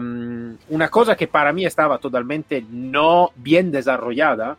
una 0.69 0.89
cosa 0.89 1.15
que 1.15 1.27
para 1.27 1.53
mí 1.53 1.65
estaba 1.65 1.97
totalmente 1.97 2.65
no 2.69 3.31
bien 3.35 3.71
desarrollada 3.71 4.57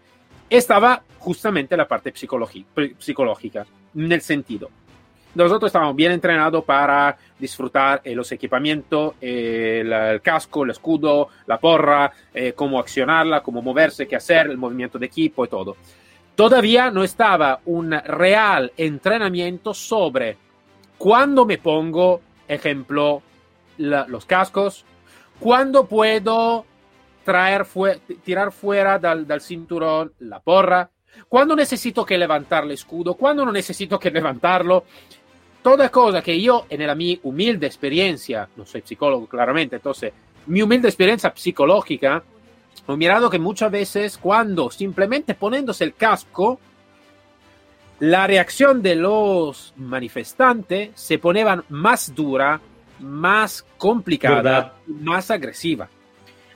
estaba 0.51 1.03
justamente 1.19 1.77
la 1.77 1.87
parte 1.87 2.13
psicológica, 2.13 3.67
en 3.95 4.13
el 4.13 4.21
sentido. 4.21 4.69
Nosotros 5.33 5.69
estábamos 5.69 5.95
bien 5.95 6.11
entrenados 6.11 6.65
para 6.65 7.17
disfrutar 7.39 8.01
eh, 8.03 8.17
los 8.17 8.33
equipamientos, 8.33 9.15
eh, 9.21 9.85
el 9.85 10.21
casco, 10.21 10.65
el 10.65 10.71
escudo, 10.71 11.29
la 11.47 11.59
porra, 11.59 12.11
eh, 12.35 12.53
cómo 12.53 12.81
accionarla, 12.81 13.41
cómo 13.41 13.63
moverse, 13.63 14.09
qué 14.09 14.17
hacer, 14.17 14.49
el 14.49 14.59
movimiento 14.59 14.99
de 14.99 15.07
equipo 15.07 15.45
y 15.45 15.49
todo. 15.49 15.77
Todavía 16.35 16.91
no 16.91 17.05
estaba 17.05 17.61
un 17.67 17.93
real 17.93 18.73
entrenamiento 18.77 19.73
sobre 19.73 20.37
cuándo 20.99 21.47
me 21.47 21.59
pongo, 21.59 22.23
ejemplo, 22.49 23.23
los 23.81 24.27
cascos, 24.27 24.85
cuándo 25.38 25.87
puedo 25.87 26.66
traer 27.25 27.66
tirar 28.23 28.53
fuera 28.53 28.99
del, 28.99 29.40
cinturón 29.40 30.12
la 30.21 30.40
porra, 30.40 30.90
cuándo 31.29 31.57
necesito 31.57 32.05
que 32.05 32.19
levantar 32.19 32.64
el 32.64 32.73
escudo, 32.73 33.14
cuándo 33.14 33.45
no 33.45 33.53
necesito 33.53 33.99
que 33.99 34.11
levantarlo. 34.21 34.85
Toda 35.62 35.90
cosa 35.90 36.23
que 36.23 36.40
yo, 36.40 36.66
en 36.71 36.87
la 36.87 36.95
mi 36.95 37.21
humilde 37.23 37.66
experiencia, 37.66 38.49
no 38.57 38.64
soy 38.64 38.83
psicólogo 38.83 39.27
claramente, 39.27 39.77
entonces, 39.77 40.12
mi 40.47 40.62
humilde 40.62 40.88
experiencia 40.88 41.33
psicológica, 41.37 42.23
he 42.88 42.97
mirado 42.97 43.29
que 43.29 43.38
muchas 43.38 43.71
veces 43.71 44.16
cuando 44.16 44.71
simplemente 44.71 45.35
poniéndose 45.35 45.85
el 45.85 45.95
casco, 45.95 46.59
la 48.01 48.27
reacción 48.27 48.81
de 48.81 48.95
los 48.95 49.75
manifestantes 49.77 50.90
se 50.95 51.19
ponían 51.19 51.64
más 51.69 52.14
dura, 52.14 52.59
más 53.01 53.65
complicada, 53.77 54.37
¿verdad? 54.37 54.73
más 54.87 55.31
agresiva. 55.31 55.89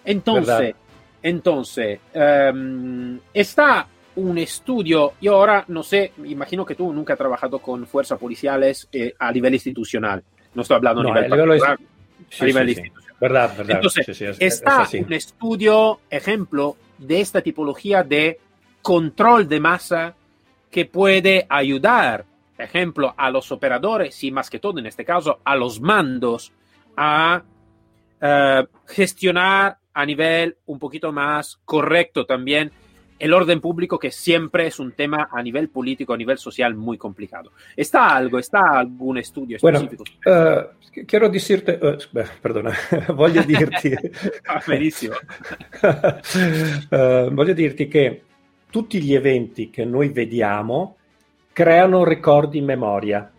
Entonces, 0.04 0.74
entonces 1.22 2.00
um, 2.14 3.18
está 3.32 3.86
un 4.16 4.38
estudio, 4.38 5.14
yo 5.20 5.34
ahora 5.34 5.64
no 5.68 5.82
sé, 5.82 6.12
imagino 6.24 6.64
que 6.64 6.74
tú 6.74 6.92
nunca 6.92 7.14
has 7.14 7.18
trabajado 7.18 7.58
con 7.58 7.86
fuerzas 7.86 8.18
policiales 8.18 8.88
eh, 8.92 9.14
a 9.18 9.32
nivel 9.32 9.54
institucional, 9.54 10.22
no 10.54 10.62
estoy 10.62 10.76
hablando 10.76 11.02
no, 11.02 11.12
a 11.12 11.22
nivel, 11.22 11.30
nivel, 11.30 11.60
sí, 12.30 12.42
a 12.42 12.44
nivel 12.44 12.66
sí, 12.66 12.70
institucional. 12.72 13.04
Sí. 13.04 13.16
Verdad, 13.20 13.56
verdad. 13.56 13.76
Entonces, 13.76 14.08
es, 14.20 14.36
está 14.40 14.82
es 14.82 14.94
un 14.94 15.12
estudio, 15.12 16.00
ejemplo, 16.10 16.76
de 16.98 17.20
esta 17.20 17.40
tipología 17.40 18.02
de 18.02 18.38
control 18.82 19.48
de 19.48 19.60
masa 19.60 20.14
que 20.70 20.84
puede 20.84 21.46
ayudar, 21.48 22.26
ejemplo, 22.58 23.14
a 23.16 23.30
los 23.30 23.50
operadores 23.52 24.22
y 24.24 24.30
más 24.30 24.50
que 24.50 24.58
todo 24.58 24.78
en 24.78 24.86
este 24.86 25.04
caso 25.04 25.40
a 25.44 25.56
los 25.56 25.80
mandos 25.80 26.52
a 26.96 27.42
uh, 28.20 28.66
gestionar 28.86 29.78
a 29.92 30.06
nivel 30.06 30.56
un 30.66 30.78
poquito 30.78 31.12
más 31.12 31.60
correcto 31.64 32.26
también 32.26 32.70
el 33.18 33.32
orden 33.32 33.60
público 33.60 33.98
que 33.98 34.10
siempre 34.10 34.66
es 34.66 34.78
un 34.78 34.92
tema 34.92 35.28
a 35.30 35.42
nivel 35.42 35.68
político, 35.68 36.12
a 36.12 36.16
nivel 36.16 36.36
social 36.36 36.74
muy 36.74 36.98
complicado. 36.98 37.52
¿Está 37.76 38.14
algo, 38.14 38.38
está 38.38 38.78
algún 38.78 39.18
estudio 39.18 39.56
específico? 39.56 40.04
Bueno, 40.24 40.60
uh, 40.60 41.04
quiero 41.06 41.28
decirte, 41.28 41.78
uh, 41.80 41.96
perdona, 42.42 42.76
voglio 43.14 43.42
dirti... 43.42 43.94
ah, 44.46 44.62
benissimo. 44.66 45.14
uh, 45.82 47.30
voglio 47.32 47.54
dirti 47.54 47.88
che 47.88 48.22
tutti 48.70 49.00
gli 49.00 49.14
eventi 49.14 49.70
che 49.70 49.84
noi 49.84 50.08
vediamo 50.08 50.96
creano 51.54 52.02
ricordi 52.04 52.58
in 52.58 52.64
memoria. 52.64 53.30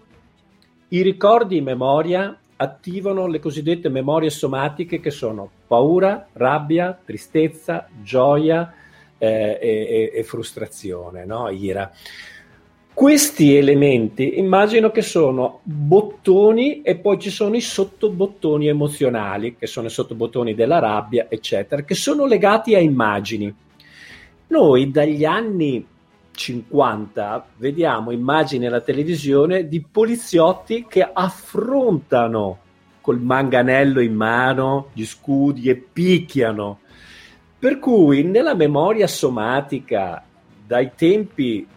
I 0.87 1.01
ricordi 1.01 1.57
in 1.57 1.65
memoria 1.65 2.35
attivano 2.55 3.27
le 3.27 3.39
cosiddette 3.39 3.89
memorie 3.89 4.29
somatiche 4.29 5.01
che 5.01 5.11
sono 5.11 5.49
paura, 5.67 6.25
rabbia, 6.31 6.97
tristezza, 7.03 7.89
gioia, 8.01 8.73
eh, 9.17 9.59
e, 9.61 10.11
e, 10.15 10.23
frustrazione, 10.23 11.25
no? 11.25 11.49
ira. 11.49 11.91
Questi 12.93 13.57
elementi 13.57 14.39
immagino 14.39 14.91
che 14.91 15.01
sono 15.01 15.59
bottoni 15.63 16.83
e 16.83 16.95
poi 16.95 17.19
ci 17.19 17.29
sono 17.29 17.57
i 17.57 17.61
sottobottoni 17.61 18.69
emozionali, 18.69 19.57
che 19.57 19.67
sono 19.67 19.87
i 19.87 19.89
sottobottoni 19.91 20.55
della 20.55 20.79
rabbia, 20.79 21.25
eccetera, 21.27 21.81
che 21.81 21.95
sono 21.95 22.25
legati 22.25 22.75
a 22.75 22.79
immagini. 22.79 23.53
Noi 24.47 24.89
dagli 24.89 25.25
anni 25.25 25.85
50 26.35 27.47
vediamo 27.57 28.11
immagini 28.11 28.67
alla 28.67 28.81
televisione 28.81 29.67
di 29.67 29.81
poliziotti 29.81 30.85
che 30.87 31.09
affrontano 31.11 32.59
col 33.01 33.19
manganello 33.19 34.01
in 34.01 34.13
mano 34.13 34.89
gli 34.93 35.05
scudi 35.05 35.69
e 35.69 35.75
picchiano 35.75 36.79
per 37.57 37.79
cui 37.79 38.23
nella 38.23 38.53
memoria 38.53 39.07
somatica 39.07 40.23
dai 40.67 40.91
tempi 40.95 41.67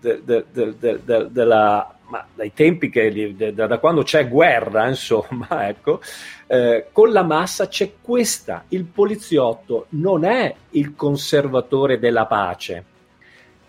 de, 0.00 0.20
de, 0.24 0.44
de, 0.52 1.28
della, 1.30 1.94
ma 2.10 2.26
dai 2.34 2.52
tempi 2.52 2.90
che, 2.90 3.34
da, 3.54 3.78
quando 3.78 4.02
c'è 4.02 4.28
guerra, 4.28 4.88
insomma, 4.88 5.46
ecco, 5.68 6.00
eh, 6.46 6.88
con 6.92 7.12
la 7.12 7.22
massa 7.22 7.68
c'è 7.68 7.92
questa. 8.00 8.64
Il 8.68 8.84
poliziotto 8.84 9.86
non 9.90 10.24
è 10.24 10.54
il 10.70 10.94
conservatore 10.94 11.98
della 11.98 12.26
pace, 12.26 12.84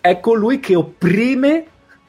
è 0.02 0.20
colui 0.20 0.60
che 0.60 0.76
opprime 0.76 1.66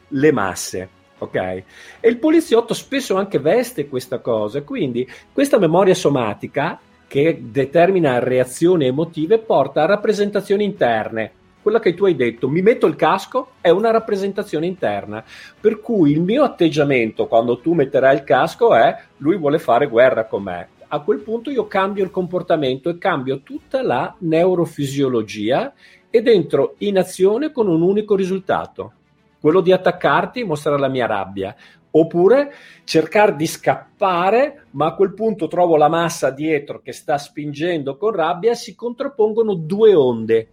le 0.08 0.32
masse. 0.32 0.88
Ok? 1.18 1.36
E 1.36 1.64
il 2.08 2.18
poliziotto 2.18 2.74
spesso 2.74 3.16
anche 3.16 3.38
veste 3.38 3.86
questa 3.86 4.18
cosa, 4.18 4.62
quindi 4.62 5.08
questa 5.32 5.58
memoria 5.58 5.94
somatica 5.94 6.80
che 7.06 7.38
determina 7.42 8.18
reazioni 8.18 8.86
emotive 8.86 9.38
porta 9.38 9.82
a 9.82 9.86
rappresentazioni 9.86 10.64
interne 10.64 11.32
quella 11.62 11.78
che 11.78 11.94
tu 11.94 12.04
hai 12.06 12.16
detto, 12.16 12.48
mi 12.48 12.60
metto 12.60 12.88
il 12.88 12.96
casco, 12.96 13.52
è 13.60 13.70
una 13.70 13.92
rappresentazione 13.92 14.66
interna. 14.66 15.22
Per 15.60 15.80
cui 15.80 16.10
il 16.10 16.20
mio 16.20 16.42
atteggiamento 16.42 17.28
quando 17.28 17.60
tu 17.60 17.72
metterai 17.72 18.16
il 18.16 18.24
casco 18.24 18.74
è 18.74 18.98
lui 19.18 19.36
vuole 19.36 19.60
fare 19.60 19.86
guerra 19.86 20.24
con 20.24 20.42
me. 20.42 20.68
A 20.88 20.98
quel 21.00 21.20
punto 21.20 21.50
io 21.50 21.68
cambio 21.68 22.02
il 22.02 22.10
comportamento 22.10 22.90
e 22.90 22.98
cambio 22.98 23.42
tutta 23.42 23.80
la 23.80 24.12
neurofisiologia 24.18 25.72
ed 26.12 26.28
entro 26.28 26.74
in 26.78 26.98
azione 26.98 27.52
con 27.52 27.68
un 27.68 27.80
unico 27.80 28.14
risultato, 28.14 28.92
quello 29.40 29.62
di 29.62 29.72
attaccarti 29.72 30.40
e 30.40 30.44
mostrare 30.44 30.78
la 30.78 30.88
mia 30.88 31.06
rabbia. 31.06 31.56
Oppure 31.94 32.52
cercare 32.84 33.34
di 33.34 33.46
scappare, 33.46 34.66
ma 34.72 34.86
a 34.86 34.94
quel 34.94 35.14
punto 35.14 35.48
trovo 35.48 35.76
la 35.76 35.88
massa 35.88 36.30
dietro 36.30 36.82
che 36.82 36.92
sta 36.92 37.16
spingendo 37.16 37.96
con 37.96 38.12
rabbia 38.12 38.52
si 38.54 38.74
contrappongono 38.74 39.54
due 39.54 39.94
onde 39.94 40.48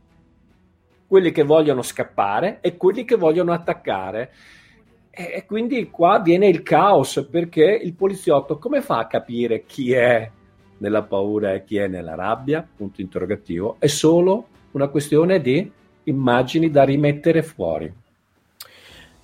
quelli 1.06 1.32
che 1.32 1.44
vogliono 1.44 1.82
scappare 1.82 2.60
e 2.62 2.78
quelli 2.78 3.04
che 3.04 3.16
vogliono 3.16 3.52
attaccare. 3.52 4.32
E 5.12 5.44
quindi 5.46 5.90
qua 5.90 6.20
viene 6.20 6.48
il 6.48 6.64
caos 6.64 7.28
perché 7.30 7.66
il 7.66 7.96
poliziotto 7.96 8.58
come 8.58 8.82
fa 8.82 9.00
a 9.00 9.08
capire 9.08 9.66
chi 9.66 9.92
è 9.92 10.30
nella 10.78 11.04
paura 11.04 11.54
e 11.54 11.66
chi 11.66 11.76
è 11.76 11.88
nella 11.88 12.16
rabbia? 12.16 12.66
Punto 12.76 13.02
interrogativo. 13.02 13.76
È 13.80 13.88
solo 13.88 14.48
una 14.72 14.90
questione 14.90 15.42
di 15.42 15.72
immagini 16.04 16.72
da 16.72 16.84
rimettere 16.84 17.44
fuori. 17.44 17.92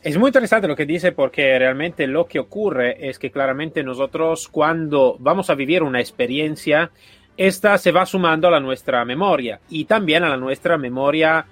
Es 0.01 0.17
muy 0.17 0.27
interesante 0.27 0.67
lo 0.67 0.75
que 0.75 0.85
dice 0.85 1.13
porque 1.13 1.57
realmente 1.57 2.05
lo 2.05 2.27
que 2.27 2.37
ocurre 2.37 3.09
es 3.09 3.17
que 3.17 3.31
claramente 3.31 3.83
nosotros 3.83 4.47
cuando 4.47 5.17
vamos 5.19 5.49
a 5.49 5.55
vivir 5.55 5.81
una 5.81 5.99
experiencia, 5.99 6.91
esta 7.35 7.77
se 7.79 7.91
va 7.91 8.05
sumando 8.05 8.47
a 8.47 8.51
la 8.51 8.59
nuestra 8.59 9.03
memoria 9.03 9.59
y 9.67 9.85
también 9.85 10.23
a 10.23 10.29
la 10.29 10.37
nuestra 10.37 10.77
memoria 10.77 11.45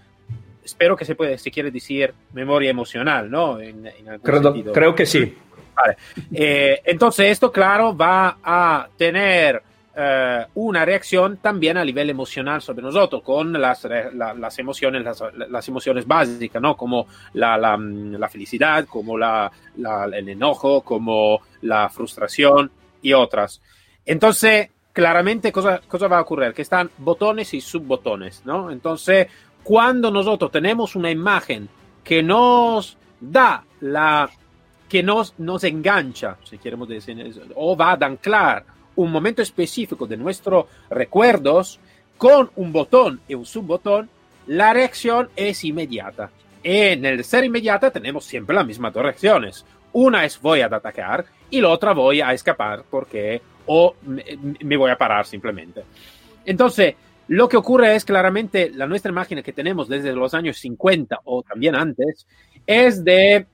espero 0.64 0.96
que 0.96 1.06
se 1.06 1.16
puede, 1.16 1.38
si 1.38 1.52
quiere 1.52 1.72
decir 1.72 2.14
memoria 2.34 2.70
emocional, 2.70 3.30
¿no? 3.30 3.60
En, 3.60 3.86
en 3.88 4.20
creo, 4.22 4.72
creo, 4.72 4.96
que 4.96 5.06
sí. 5.06 5.36
Vale. 5.76 5.98
Eh, 6.32 6.82
entonces, 6.86 7.32
esto, 7.32 7.52
claro, 7.52 7.96
va 7.96 8.38
a 8.44 8.88
tener 8.98 9.62
eh, 9.96 10.46
una 10.56 10.86
reacción 10.86 11.38
también 11.38 11.78
a 11.78 11.86
nivel 11.86 12.10
emocional 12.10 12.62
sobre 12.62 12.82
nosotros, 12.82 13.22
con 13.22 13.54
las, 13.54 13.84
la, 13.84 14.34
las 14.34 14.58
emociones, 14.58 15.04
las, 15.04 15.68
emociones 15.68 16.08
básicas, 16.08 16.62
¿no? 16.62 16.76
Como 16.76 17.08
la, 17.34 17.58
la, 17.58 17.78
la 17.78 18.28
felicidad, 18.30 18.86
como 18.88 19.18
el 19.18 20.30
enojo, 20.30 20.82
como 20.82 21.42
la 21.62 21.90
frustración 21.90 22.72
y 23.04 23.14
otras. 23.14 23.62
Entonces, 24.06 24.70
claramente, 24.92 25.52
cosa, 25.52 25.80
cosa 25.88 26.08
va 26.08 26.18
a 26.18 26.22
ocurrir? 26.22 26.54
Que 26.54 26.64
están 26.64 26.90
botones 26.98 27.54
y 27.54 27.62
subbotones, 27.62 28.44
¿no? 28.46 28.72
Entonces, 28.72 29.28
cuando 29.64 30.10
nosotros 30.10 30.52
tenemos 30.52 30.96
una 30.96 31.12
imagen 31.12 31.70
que 32.04 32.24
nos 32.24 32.98
da 33.20 33.64
la 33.82 34.30
que 34.90 35.02
nos, 35.02 35.40
nos 35.40 35.64
engancha, 35.64 36.38
si 36.44 36.58
queremos 36.60 36.88
decir, 36.88 37.18
o 37.56 37.76
va 37.76 37.94
a 37.94 38.06
anclar 38.06 38.64
un 38.96 39.12
momento 39.12 39.42
específico 39.42 40.06
de 40.06 40.18
nuestros 40.18 40.66
recuerdos 40.90 41.80
con 42.18 42.52
un 42.56 42.72
botón 42.72 43.22
y 43.28 43.34
un 43.34 43.46
subbotón, 43.46 44.10
la 44.48 44.74
reacción 44.74 45.30
es 45.36 45.64
inmediata. 45.64 46.30
En 46.64 47.06
el 47.06 47.24
ser 47.24 47.44
inmediata 47.44 47.92
tenemos 47.92 48.26
siempre 48.26 48.56
las 48.56 48.66
mismas 48.66 48.94
dos 48.94 49.04
reacciones. 49.04 49.66
Una 49.92 50.26
es 50.26 50.40
voy 50.40 50.62
a 50.62 50.68
atacar 50.68 51.26
y 51.50 51.62
la 51.62 51.70
otra 51.70 51.94
voy 51.94 52.22
a 52.22 52.34
escapar 52.34 52.84
porque 52.90 53.42
o 53.66 53.96
me, 54.04 54.24
me 54.62 54.78
voy 54.78 54.92
a 54.92 54.98
parar 54.98 55.26
simplemente. 55.26 55.84
Entonces, 56.46 56.96
lo 57.28 57.48
que 57.48 57.58
ocurre 57.58 57.96
es 57.96 58.04
claramente 58.04 58.70
la 58.74 58.88
nuestra 58.88 59.12
imagen 59.12 59.42
que 59.42 59.54
tenemos 59.54 59.88
desde 59.88 60.14
los 60.14 60.34
años 60.34 60.58
50 60.58 61.22
o 61.24 61.44
también 61.44 61.76
antes 61.76 62.28
es 62.66 63.04
de 63.04 63.46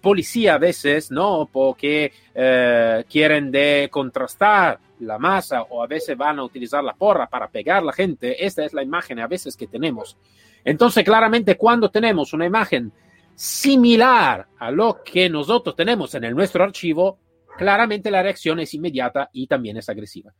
policía 0.00 0.54
a 0.54 0.58
veces, 0.58 1.10
¿no? 1.10 1.48
Porque 1.50 2.12
eh, 2.34 3.04
quieren 3.08 3.50
de 3.50 3.88
contrastar 3.90 4.78
la 5.00 5.18
masa 5.18 5.62
o 5.62 5.82
a 5.82 5.86
veces 5.86 6.16
van 6.16 6.38
a 6.38 6.44
utilizar 6.44 6.82
la 6.82 6.94
porra 6.94 7.28
para 7.28 7.48
pegar 7.48 7.78
a 7.78 7.86
la 7.86 7.92
gente. 7.92 8.44
Esta 8.44 8.64
es 8.64 8.72
la 8.72 8.82
imagen 8.82 9.18
a 9.18 9.26
veces 9.26 9.56
que 9.56 9.66
tenemos. 9.66 10.16
Entonces, 10.64 11.04
claramente, 11.04 11.56
cuando 11.56 11.90
tenemos 11.90 12.32
una 12.32 12.46
imagen 12.46 12.92
similar 13.34 14.46
a 14.58 14.70
lo 14.70 15.02
que 15.04 15.28
nosotros 15.28 15.76
tenemos 15.76 16.14
en 16.14 16.24
el 16.24 16.34
nuestro 16.34 16.64
archivo, 16.64 17.18
claramente 17.56 18.10
la 18.10 18.22
reacción 18.22 18.60
es 18.60 18.72
inmediata 18.74 19.30
y 19.32 19.46
también 19.46 19.76
es 19.76 19.88
agresiva. 19.88 20.32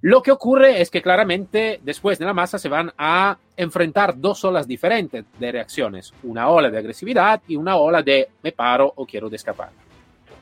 Lo 0.00 0.22
que 0.22 0.30
ocurre 0.30 0.80
es 0.80 0.90
que 0.90 1.02
claramente 1.02 1.80
después 1.82 2.18
de 2.18 2.24
la 2.24 2.32
masa 2.32 2.58
se 2.58 2.68
van 2.68 2.92
a 2.96 3.36
enfrentar 3.56 4.16
dos 4.16 4.44
olas 4.44 4.68
diferentes 4.68 5.24
de 5.38 5.52
reacciones, 5.52 6.14
una 6.22 6.48
ola 6.48 6.70
de 6.70 6.78
agresividad 6.78 7.42
y 7.48 7.56
una 7.56 7.76
ola 7.76 8.02
de 8.02 8.28
me 8.42 8.52
paro 8.52 8.92
o 8.94 9.04
quiero 9.04 9.28
escapar. 9.28 9.70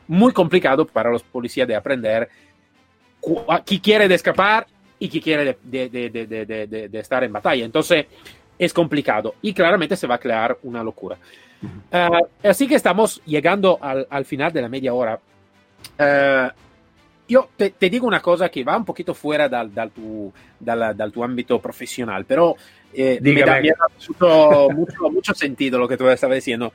Muy 0.09 0.33
complicado 0.33 0.87
para 0.87 1.11
los 1.11 1.23
policías 1.23 1.67
de 1.67 1.75
aprender 1.75 2.29
quién 3.65 3.81
quiere 3.81 4.15
escapar 4.15 4.67
y 4.99 5.09
quién 5.09 5.23
quiere 5.23 5.59
de, 5.63 5.89
de, 5.89 6.11
de, 6.11 6.89
de, 6.89 6.99
estar 6.99 7.25
en 7.25 7.33
batalla. 7.33 7.65
Entonces 7.65 8.07
es 8.59 8.75
complicado 8.75 9.37
y 9.41 9.55
claramente 9.55 9.97
se 9.97 10.07
va 10.07 10.17
a 10.17 10.21
crear 10.21 10.59
una 10.65 10.83
locura. 10.83 11.17
Uh, 11.63 12.47
así 12.47 12.69
que 12.69 12.75
estamos 12.75 13.23
llegando 13.25 13.79
al, 13.81 14.07
al, 14.11 14.27
final 14.27 14.53
de 14.53 14.63
la 14.63 14.69
media 14.69 14.93
hora. 14.93 15.19
Uh, 15.99 16.66
io 17.29 17.49
te, 17.57 17.71
te, 17.71 17.89
digo 17.89 18.07
una 18.07 18.21
cosa 18.21 18.49
che 18.49 18.63
va 18.63 18.77
un 18.77 18.85
poquito 18.85 19.15
fuera 19.15 19.49
dal, 19.49 19.71
dal, 19.71 19.91
tu, 19.91 20.33
dal, 20.59 20.95
dal 20.95 21.11
tuo 21.11 21.25
ámbito 21.25 21.59
profesional, 21.59 22.25
però 22.25 22.55
eh, 22.93 23.19
me, 23.21 23.43
da, 23.43 23.61
me, 23.61 23.71
ha 23.71 23.75
mucho, 24.09 24.69
mucho, 24.71 25.11
mucho, 25.11 25.35
sentido 25.35 25.79
lo 25.79 25.89
que 25.89 25.97
tú 25.97 26.09
estabas 26.09 26.37
diciendo. 26.37 26.73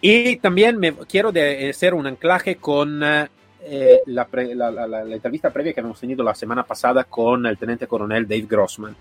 Y 0.00 0.36
también 0.36 0.78
me 0.78 0.92
quiero 1.08 1.32
de 1.32 1.68
hacer 1.70 1.94
un 1.94 2.06
anclaje 2.06 2.56
con 2.56 3.02
eh, 3.02 4.00
la, 4.06 4.26
pre, 4.26 4.54
la, 4.54 4.70
la, 4.70 4.86
la, 4.86 5.14
entrevista 5.14 5.50
previa 5.50 5.72
que 5.72 5.80
hemos 5.80 6.00
tenido 6.00 6.22
la 6.22 6.34
semana 6.34 6.62
pasada 6.64 7.04
con 7.04 7.46
el 7.46 7.56
teniente 7.56 7.86
coronel 7.86 8.26
Dave 8.26 8.46
Grossman, 8.48 8.96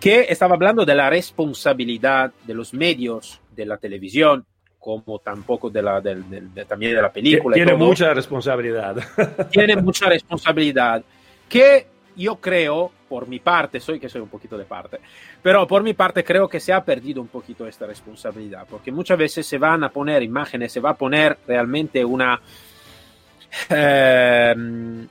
que 0.00 0.26
estaba 0.28 0.54
hablando 0.54 0.84
de 0.84 0.94
la 0.94 1.10
responsabilidad 1.10 2.32
de 2.46 2.54
los 2.54 2.72
medios, 2.72 3.40
de 3.54 3.66
la 3.66 3.76
televisión, 3.76 4.46
como 4.82 5.20
tampoco 5.20 5.70
de 5.70 5.80
la, 5.80 6.00
de, 6.00 6.64
también 6.66 6.96
de 6.96 7.00
la 7.00 7.12
película. 7.12 7.54
Tiene 7.54 7.74
mucha 7.74 8.12
responsabilidad. 8.12 8.96
Tiene 9.50 9.76
mucha 9.76 10.06
responsabilidad. 10.08 11.04
Que 11.48 11.86
yo 12.16 12.36
creo, 12.36 12.90
por 13.08 13.28
mi 13.28 13.38
parte, 13.38 13.78
soy 13.78 14.00
que 14.00 14.08
soy 14.08 14.22
un 14.22 14.28
poquito 14.28 14.58
de 14.58 14.64
parte, 14.64 14.98
pero 15.40 15.68
por 15.68 15.84
mi 15.84 15.94
parte 15.94 16.24
creo 16.24 16.48
que 16.48 16.58
se 16.58 16.72
ha 16.72 16.84
perdido 16.84 17.22
un 17.22 17.28
poquito 17.28 17.64
esta 17.66 17.86
responsabilidad, 17.86 18.66
porque 18.68 18.90
muchas 18.90 19.16
veces 19.16 19.46
se 19.46 19.56
van 19.56 19.84
a 19.84 19.88
poner 19.90 20.20
imágenes, 20.20 20.72
se 20.72 20.80
va 20.80 20.90
a 20.90 20.96
poner 20.96 21.38
realmente 21.46 22.04
una, 22.04 22.40
eh, 23.68 24.54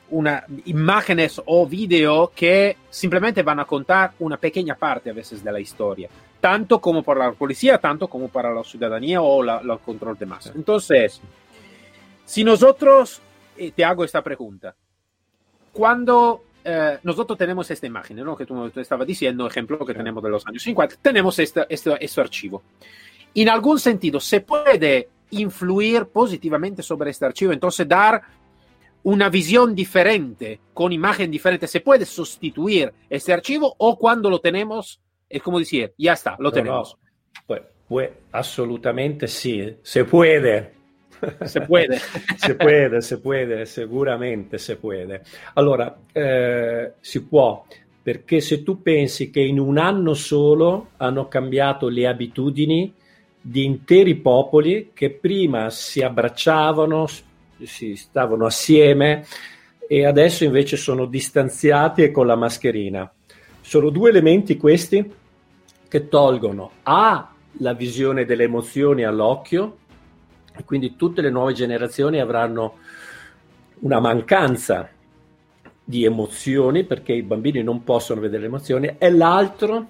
una 0.10 0.46
imágenes 0.66 1.42
o 1.46 1.68
video 1.68 2.32
que 2.36 2.78
simplemente 2.90 3.44
van 3.44 3.60
a 3.60 3.66
contar 3.66 4.14
una 4.20 4.38
pequeña 4.38 4.76
parte 4.76 5.10
a 5.10 5.14
veces 5.14 5.44
de 5.44 5.52
la 5.52 5.60
historia 5.60 6.10
tanto 6.42 6.82
como 6.82 7.04
para 7.04 7.28
la 7.28 7.32
policía, 7.34 7.78
tanto 7.78 8.08
como 8.08 8.28
para 8.28 8.52
la 8.52 8.64
ciudadanía 8.64 9.22
o 9.22 9.44
la, 9.44 9.60
el 9.60 9.80
control 9.80 10.18
de 10.18 10.26
masa. 10.26 10.52
Entonces, 10.56 11.22
si 12.26 12.44
nosotros, 12.44 13.22
eh, 13.56 13.72
te 13.72 13.86
hago 13.86 14.04
esta 14.04 14.24
pregunta, 14.24 14.76
cuando 15.72 16.44
eh, 16.64 16.98
nosotros 17.04 17.38
tenemos 17.38 17.70
esta 17.70 17.86
imagen, 17.86 18.18
¿no? 18.18 18.36
que 18.36 18.48
tú, 18.48 18.70
tú 18.72 18.80
estabas 18.80 19.08
diciendo, 19.08 19.48
ejemplo 19.48 19.86
que 19.86 19.94
tenemos 19.94 20.22
de 20.24 20.30
los 20.30 20.46
años 20.48 20.64
50, 20.64 20.96
tenemos 21.02 21.38
este, 21.38 21.66
este, 21.70 22.04
este 22.04 22.22
archivo. 22.22 22.64
En 23.36 23.48
algún 23.48 23.80
sentido, 23.80 24.20
se 24.20 24.42
puede 24.42 25.10
influir 25.32 26.06
positivamente 26.06 26.82
sobre 26.82 27.12
este 27.12 27.26
archivo, 27.26 27.52
entonces 27.52 27.88
dar 27.88 28.22
una 29.04 29.30
visión 29.30 29.74
diferente, 29.74 30.60
con 30.74 30.92
imagen 30.92 31.32
diferente, 31.32 31.68
se 31.68 31.82
puede 31.82 32.06
sustituir 32.06 32.94
este 33.10 33.34
archivo 33.34 33.74
o 33.78 33.98
cuando 33.98 34.30
lo 34.30 34.40
tenemos 34.40 35.02
es 35.32 35.42
como 35.42 35.60
decir, 35.60 35.94
ya 35.98 36.14
está, 36.14 36.36
lo 36.40 36.52
tenemos. 36.52 36.94
No, 36.94 37.44
Pues, 37.48 37.62
pues, 37.88 38.10
assolutamente 38.32 39.28
sì, 39.28 39.78
se 39.82 40.04
puede. 40.06 40.74
Se 41.46 41.62
puede. 41.62 42.00
se 42.38 42.56
puede, 42.56 43.02
se 43.02 43.18
puede, 43.18 43.66
sicuramente 43.66 44.58
se 44.58 44.76
puede. 44.76 45.22
Allora, 45.54 45.98
eh, 46.14 46.94
si 47.00 47.24
può, 47.24 47.66
perché 48.04 48.42
se 48.42 48.64
tu 48.64 48.82
pensi 48.82 49.32
che 49.32 49.42
in 49.42 49.60
un 49.60 49.78
anno 49.78 50.14
solo 50.16 50.90
hanno 50.98 51.28
cambiato 51.28 51.88
le 51.88 52.08
abitudini 52.08 52.94
di 53.42 53.66
interi 53.66 54.16
popoli 54.16 54.92
che 54.94 55.10
prima 55.10 55.72
si 55.72 56.02
abbracciavano, 56.02 57.08
si 57.64 57.96
stavano 57.96 58.46
assieme 58.46 59.26
e 59.88 60.06
adesso 60.06 60.44
invece 60.44 60.78
sono 60.78 61.06
distanziati 61.06 62.04
e 62.04 62.12
con 62.12 62.28
la 62.28 62.36
mascherina. 62.36 63.12
Sono 63.62 63.90
due 63.90 64.10
elementi 64.10 64.58
questi 64.58 65.12
che 65.88 66.08
tolgono 66.08 66.72
A 66.84 67.30
la 67.58 67.74
visione 67.74 68.26
delle 68.26 68.44
emozioni 68.44 69.04
all'occhio 69.04 69.78
e 70.56 70.64
quindi 70.64 70.96
tutte 70.96 71.22
le 71.22 71.30
nuove 71.30 71.54
generazioni 71.54 72.20
avranno 72.20 72.78
una 73.80 74.00
mancanza 74.00 74.90
di 75.84 76.06
emozioni 76.06 76.86
perché 76.86 77.14
i 77.14 77.24
bambini 77.24 77.62
non 77.64 77.84
possono 77.84 78.22
vedere 78.22 78.44
le 78.44 78.48
emozioni 78.48 78.96
e 78.98 79.12
l'altro 79.12 79.88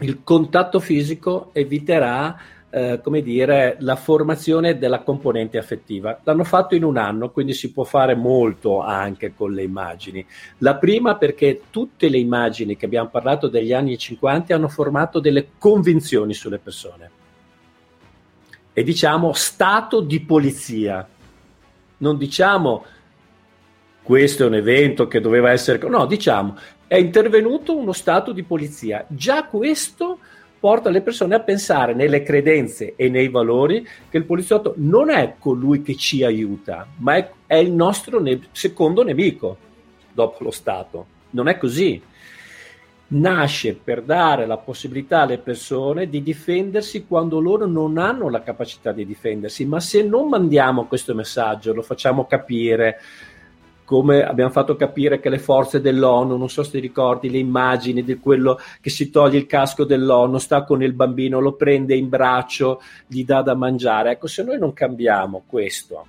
il 0.00 0.22
contatto 0.24 0.80
fisico 0.80 1.50
eviterà 1.52 2.36
eh, 2.74 3.00
come 3.02 3.20
dire, 3.20 3.76
la 3.80 3.96
formazione 3.96 4.78
della 4.78 5.00
componente 5.00 5.58
affettiva. 5.58 6.18
L'hanno 6.24 6.42
fatto 6.42 6.74
in 6.74 6.84
un 6.84 6.96
anno, 6.96 7.30
quindi 7.30 7.52
si 7.52 7.70
può 7.70 7.84
fare 7.84 8.14
molto 8.14 8.80
anche 8.80 9.34
con 9.34 9.52
le 9.52 9.62
immagini. 9.62 10.24
La 10.58 10.76
prima 10.76 11.16
perché 11.16 11.64
tutte 11.68 12.08
le 12.08 12.16
immagini 12.16 12.74
che 12.74 12.86
abbiamo 12.86 13.10
parlato 13.10 13.48
degli 13.48 13.74
anni 13.74 13.98
50 13.98 14.54
hanno 14.54 14.68
formato 14.68 15.20
delle 15.20 15.48
convinzioni 15.58 16.32
sulle 16.32 16.58
persone. 16.58 17.10
E 18.72 18.82
diciamo 18.82 19.34
stato 19.34 20.00
di 20.00 20.20
polizia. 20.20 21.06
Non 21.98 22.16
diciamo 22.16 22.84
questo 24.02 24.44
è 24.44 24.46
un 24.46 24.54
evento 24.54 25.06
che 25.06 25.20
doveva 25.20 25.50
essere... 25.50 25.78
No, 25.88 26.06
diciamo 26.06 26.56
è 26.92 26.96
intervenuto 26.96 27.74
uno 27.74 27.92
stato 27.92 28.32
di 28.32 28.42
polizia. 28.42 29.06
Già 29.08 29.44
questo 29.44 30.18
porta 30.62 30.90
le 30.90 31.00
persone 31.00 31.34
a 31.34 31.40
pensare 31.40 31.92
nelle 31.92 32.22
credenze 32.22 32.94
e 32.94 33.08
nei 33.08 33.28
valori 33.28 33.84
che 34.08 34.16
il 34.16 34.24
poliziotto 34.24 34.74
non 34.76 35.10
è 35.10 35.34
colui 35.40 35.82
che 35.82 35.96
ci 35.96 36.22
aiuta, 36.22 36.86
ma 36.98 37.16
è, 37.16 37.28
è 37.48 37.56
il 37.56 37.72
nostro 37.72 38.20
ne- 38.20 38.42
secondo 38.52 39.02
nemico 39.02 39.56
dopo 40.12 40.44
lo 40.44 40.52
Stato. 40.52 41.06
Non 41.30 41.48
è 41.48 41.58
così. 41.58 42.00
Nasce 43.08 43.74
per 43.74 44.02
dare 44.02 44.46
la 44.46 44.56
possibilità 44.56 45.22
alle 45.22 45.38
persone 45.38 46.08
di 46.08 46.22
difendersi 46.22 47.06
quando 47.08 47.40
loro 47.40 47.66
non 47.66 47.98
hanno 47.98 48.30
la 48.30 48.44
capacità 48.44 48.92
di 48.92 49.04
difendersi, 49.04 49.64
ma 49.64 49.80
se 49.80 50.04
non 50.04 50.28
mandiamo 50.28 50.86
questo 50.86 51.12
messaggio, 51.12 51.74
lo 51.74 51.82
facciamo 51.82 52.24
capire, 52.24 53.00
come 53.92 54.24
abbiamo 54.24 54.50
fatto 54.50 54.74
capire 54.74 55.20
che 55.20 55.28
le 55.28 55.38
forze 55.38 55.82
dell'ONU, 55.82 56.38
non 56.38 56.48
so 56.48 56.62
se 56.62 56.70
ti 56.70 56.78
ricordi 56.78 57.28
le 57.28 57.36
immagini 57.36 58.02
di 58.02 58.18
quello 58.18 58.58
che 58.80 58.88
si 58.88 59.10
toglie 59.10 59.36
il 59.36 59.44
casco 59.44 59.84
dell'ONU, 59.84 60.38
sta 60.38 60.64
con 60.64 60.82
il 60.82 60.94
bambino, 60.94 61.40
lo 61.40 61.56
prende 61.56 61.94
in 61.94 62.08
braccio, 62.08 62.80
gli 63.06 63.22
dà 63.22 63.42
da 63.42 63.54
mangiare. 63.54 64.12
Ecco, 64.12 64.28
se 64.28 64.44
noi 64.44 64.58
non 64.58 64.72
cambiamo 64.72 65.42
questo, 65.46 66.06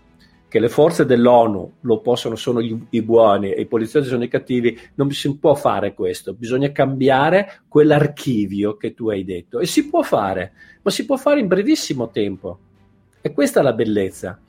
che 0.47 0.59
le 0.59 0.69
forze 0.69 1.05
dell'ONU 1.05 1.73
lo 1.81 1.99
possono, 1.99 2.37
sono 2.37 2.61
gli, 2.61 2.73
i 2.91 3.01
buoni 3.01 3.51
e 3.51 3.59
i 3.59 3.65
poliziotti 3.65 4.07
sono 4.07 4.23
i 4.23 4.29
cattivi, 4.29 4.79
non 4.95 5.11
si 5.11 5.37
può 5.37 5.53
fare 5.53 5.93
questo, 5.93 6.33
bisogna 6.33 6.71
cambiare 6.71 7.63
quell'archivio 7.67 8.77
che 8.77 8.93
tu 8.93 9.09
hai 9.09 9.25
detto 9.25 9.59
e 9.59 9.65
si 9.65 9.89
può 9.89 10.03
fare, 10.03 10.53
ma 10.83 10.89
si 10.89 11.03
può 11.03 11.17
fare 11.17 11.41
in 11.41 11.47
brevissimo 11.47 12.09
tempo. 12.11 12.59
E 13.19 13.33
questa 13.33 13.59
è 13.59 13.63
la 13.63 13.73
bellezza. 13.73 14.39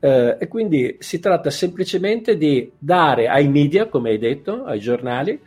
Eh, 0.00 0.36
e 0.38 0.48
quindi 0.48 0.96
si 1.00 1.18
tratta 1.18 1.50
semplicemente 1.50 2.36
di 2.36 2.70
dare 2.78 3.26
ai 3.28 3.48
media, 3.48 3.86
come 3.86 4.10
hai 4.10 4.18
detto, 4.18 4.64
ai 4.64 4.78
giornali, 4.78 5.38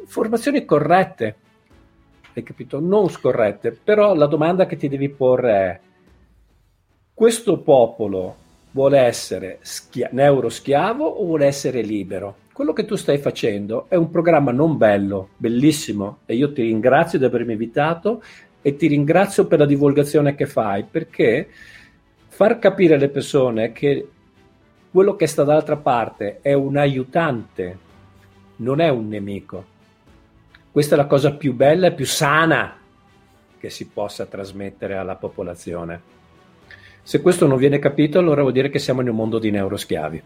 informazioni 0.00 0.64
corrette, 0.64 1.36
hai 2.34 2.42
capito? 2.42 2.78
Non 2.78 3.08
scorrette, 3.08 3.72
però 3.72 4.14
la 4.14 4.26
domanda 4.26 4.66
che 4.66 4.76
ti 4.76 4.88
devi 4.88 5.08
porre 5.08 5.52
è, 5.52 5.80
questo 7.12 7.58
popolo 7.58 8.36
vuole 8.70 9.00
essere 9.00 9.58
schia- 9.62 10.08
neuroschiavo 10.12 11.04
o 11.04 11.24
vuole 11.24 11.46
essere 11.46 11.82
libero? 11.82 12.36
Quello 12.52 12.72
che 12.72 12.84
tu 12.84 12.94
stai 12.94 13.18
facendo 13.18 13.86
è 13.88 13.96
un 13.96 14.10
programma 14.10 14.52
non 14.52 14.76
bello, 14.76 15.30
bellissimo, 15.36 16.18
e 16.26 16.36
io 16.36 16.52
ti 16.52 16.62
ringrazio 16.62 17.18
di 17.18 17.24
avermi 17.24 17.52
invitato 17.52 18.22
e 18.62 18.76
ti 18.76 18.86
ringrazio 18.86 19.46
per 19.46 19.58
la 19.58 19.66
divulgazione 19.66 20.34
che 20.34 20.46
fai, 20.46 20.84
perché 20.84 21.48
far 22.30 22.58
capire 22.58 22.94
alle 22.94 23.08
persone 23.08 23.72
che 23.72 24.08
quello 24.90 25.14
che 25.16 25.26
sta 25.26 25.44
dall'altra 25.44 25.76
parte 25.76 26.38
è 26.40 26.52
un 26.52 26.76
aiutante, 26.76 27.78
non 28.56 28.80
è 28.80 28.88
un 28.88 29.08
nemico. 29.08 29.64
Questa 30.70 30.94
è 30.94 30.96
la 30.96 31.06
cosa 31.06 31.32
più 31.32 31.52
bella 31.52 31.88
e 31.88 31.92
più 31.92 32.06
sana 32.06 32.78
che 33.58 33.68
si 33.68 33.88
possa 33.88 34.24
trasmettere 34.26 34.96
alla 34.96 35.16
popolazione. 35.16 36.00
Se 37.02 37.20
questo 37.20 37.46
non 37.46 37.58
viene 37.58 37.78
capito, 37.78 38.18
allora 38.18 38.40
vuol 38.40 38.52
dire 38.52 38.70
che 38.70 38.78
siamo 38.78 39.00
in 39.00 39.08
un 39.08 39.16
mondo 39.16 39.38
di 39.38 39.50
neuroschiavi. 39.50 40.22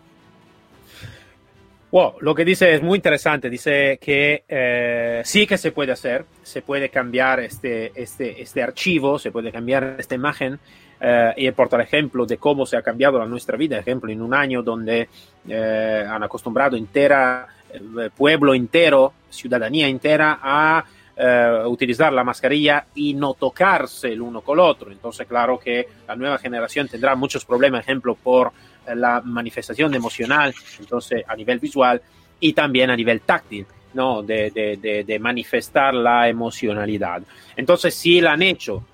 Wow, 1.91 2.17
lo 2.21 2.35
que 2.35 2.45
dice 2.45 2.75
es 2.75 2.83
muy 2.83 2.97
interesante. 2.97 3.49
Dice 3.49 3.99
que 4.01 4.45
eh, 4.49 5.23
sí 5.25 5.47
que 5.47 5.57
se 5.57 5.71
puede 5.71 5.93
hacer, 5.93 6.27
se 6.43 6.61
puede 6.61 6.91
cambiar 6.91 7.41
este, 7.41 7.93
este, 7.95 8.43
este 8.43 8.63
archivo, 8.63 9.19
se 9.19 9.31
puede 9.31 9.53
cambiar 9.53 9.97
esta 9.99 10.15
imagen, 10.15 10.59
eh, 11.01 11.35
y 11.37 11.47
el 11.47 11.55
ejemplo 11.81 12.27
de 12.27 12.37
cómo 12.39 12.67
se 12.67 12.77
ha 12.77 12.83
cambiado 12.83 13.19
la 13.19 13.27
nuestra 13.27 13.57
vida, 13.57 13.79
ejemplo, 13.79 14.11
en 14.11 14.23
un 14.23 14.35
año 14.35 14.63
donde 14.63 15.09
eh, 15.49 16.07
han 16.09 16.23
acostumbrado 16.23 16.77
entera, 16.77 17.47
eh, 17.73 18.11
pueblo 18.17 18.55
entero, 18.55 19.13
ciudadanía 19.31 19.89
entera 19.89 20.39
a 20.43 20.85
eh, 21.17 21.63
utilizar 21.67 22.13
la 22.13 22.25
mascarilla 22.25 22.87
y 22.95 23.15
no 23.15 23.35
tocarse 23.35 24.09
el 24.09 24.21
uno 24.21 24.41
con 24.41 24.59
el 24.59 24.65
otro. 24.65 24.91
Entonces, 24.91 25.27
claro 25.27 25.59
que 25.59 25.87
la 26.09 26.17
nueva 26.17 26.39
generación 26.39 26.89
tendrá 26.89 27.15
muchos 27.15 27.45
problemas, 27.45 27.83
ejemplo, 27.83 28.15
por 28.15 28.53
eh, 28.87 28.97
la 28.97 29.21
manifestación 29.21 29.95
emocional, 29.95 30.53
entonces 30.81 31.23
a 31.27 31.37
nivel 31.37 31.59
visual 31.59 32.03
y 32.41 32.53
también 32.53 32.91
a 32.91 32.97
nivel 32.97 33.21
táctil. 33.21 33.67
¿no? 33.95 34.25
De, 34.25 34.51
de, 34.51 34.77
de, 34.77 35.05
de 35.05 35.19
manifestar 35.21 35.95
la 35.95 36.29
emocionalidad. 36.29 37.23
Entonces, 37.57 37.95
si 37.95 38.21
la 38.21 38.33
han 38.33 38.43
hecho 38.43 38.85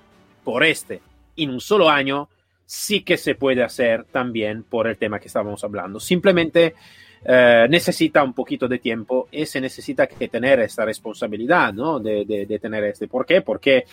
por 0.43 0.63
este 0.63 1.01
en 1.35 1.49
un 1.49 1.61
solo 1.61 1.89
año, 1.89 2.29
sí 2.65 3.01
que 3.01 3.17
se 3.17 3.35
puede 3.35 3.63
hacer 3.63 4.05
también 4.05 4.63
por 4.63 4.87
el 4.87 4.97
tema 4.97 5.19
que 5.19 5.27
estábamos 5.27 5.63
hablando. 5.63 5.99
Simplemente 5.99 6.75
eh, 7.23 7.67
necesita 7.69 8.23
un 8.23 8.33
poquito 8.33 8.67
de 8.67 8.79
tiempo 8.79 9.27
y 9.31 9.45
se 9.45 9.61
necesita 9.61 10.07
que 10.07 10.27
tener 10.27 10.59
esta 10.61 10.85
responsabilidad, 10.85 11.73
¿no? 11.73 11.99
De, 11.99 12.25
de, 12.25 12.45
de, 12.45 12.59
tener 12.59 12.83
este. 12.85 13.07
¿Por 13.07 13.25
qué? 13.25 13.41
Porque 13.41 13.85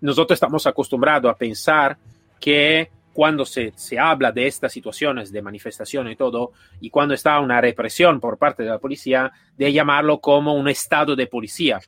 nosotros 0.00 0.36
estamos 0.36 0.66
acostumbrados 0.66 1.30
a 1.30 1.36
pensar 1.36 1.96
que 2.40 2.90
cuando 3.16 3.46
se, 3.46 3.72
se 3.76 3.98
habla 3.98 4.30
de 4.30 4.46
estas 4.46 4.72
situaciones 4.72 5.32
de 5.32 5.40
manifestación 5.40 6.10
y 6.10 6.16
todo, 6.16 6.52
y 6.82 6.90
cuando 6.90 7.14
está 7.14 7.40
una 7.40 7.62
represión 7.62 8.20
por 8.20 8.36
parte 8.36 8.62
de 8.62 8.68
la 8.68 8.78
policía, 8.78 9.32
de 9.56 9.72
llamarlo 9.72 10.20
como 10.20 10.52
un 10.52 10.68
estado 10.68 11.16
de 11.16 11.26
policía, 11.26 11.80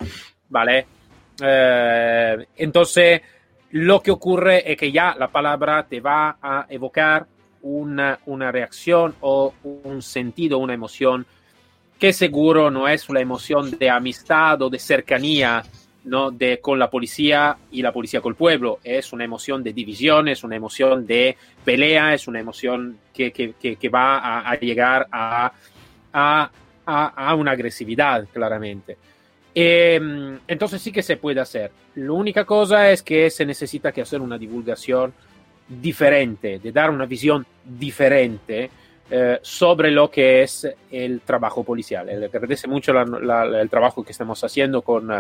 ¿vale? 0.49 0.87
Eh, 1.43 2.47
entonces, 2.57 3.21
lo 3.71 4.01
que 4.01 4.11
ocurre 4.11 4.71
es 4.71 4.77
que 4.77 4.93
ya 4.93 5.15
la 5.19 5.29
palabra 5.29 5.87
te 5.87 6.01
va 6.01 6.39
a 6.41 6.67
evocar 6.69 7.27
una, 7.63 8.19
una 8.27 8.51
reacción 8.51 9.15
o 9.21 9.55
un 9.63 10.03
sentido, 10.03 10.59
una 10.59 10.75
emoción 10.75 11.27
que 11.99 12.13
seguro 12.13 12.71
no 12.71 12.87
es 12.89 13.09
una 13.09 13.21
emoción 13.21 13.77
de 13.77 13.91
amistad 13.91 14.63
o 14.63 14.71
de 14.71 14.79
cercanía 14.79 15.65
¿no? 16.05 16.31
de, 16.31 16.61
con 16.61 16.79
la 16.79 16.89
policía 16.89 17.57
y 17.71 17.83
la 17.83 17.93
policía 17.93 18.21
con 18.21 18.31
el 18.31 18.37
pueblo. 18.37 18.79
Es 18.85 19.13
una 19.13 19.25
emoción 19.25 19.63
de 19.63 19.73
división, 19.73 20.29
es 20.29 20.45
una 20.45 20.57
emoción 20.57 21.07
de 21.07 21.37
pelea, 21.65 22.15
es 22.15 22.29
una 22.29 22.41
emoción 22.41 22.99
que, 23.13 23.33
que, 23.33 23.55
que, 23.55 23.77
que 23.77 23.89
va 23.89 24.19
a, 24.19 24.51
a 24.51 24.55
llegar 24.59 25.09
a, 25.11 25.53
a, 26.13 26.51
a, 26.87 27.35
una 27.35 27.53
agresividad, 27.53 28.27
claramente. 28.33 28.97
Eh, 29.55 30.39
entonces 30.47 30.81
sí 30.81 30.93
que 30.93 31.03
se 31.03 31.17
puede 31.17 31.41
hacer. 31.41 31.71
La 31.97 32.13
única 32.13 32.45
cosa 32.45 32.91
es 32.91 33.03
que 33.03 33.31
se 33.31 33.45
necesita 33.45 33.93
que 33.93 34.03
hacer 34.03 34.21
una 34.21 34.39
divulgación 34.39 35.13
diferente, 35.69 36.59
de 36.59 36.73
dar 36.73 36.91
una 36.91 37.07
visión 37.07 37.45
diferente 37.65 38.71
eh, 39.11 39.39
sobre 39.43 39.91
lo 39.91 40.11
que 40.11 40.43
es 40.43 40.69
el 40.91 41.21
trabajo 41.23 41.65
policial. 41.65 42.07
Le 42.07 42.27
agradece 42.27 42.69
mucho 42.69 42.93
la, 42.93 43.05
la, 43.05 43.61
el 43.61 43.69
trabajo 43.69 44.05
que 44.05 44.13
estamos 44.13 44.43
haciendo 44.45 44.83
con, 44.83 45.11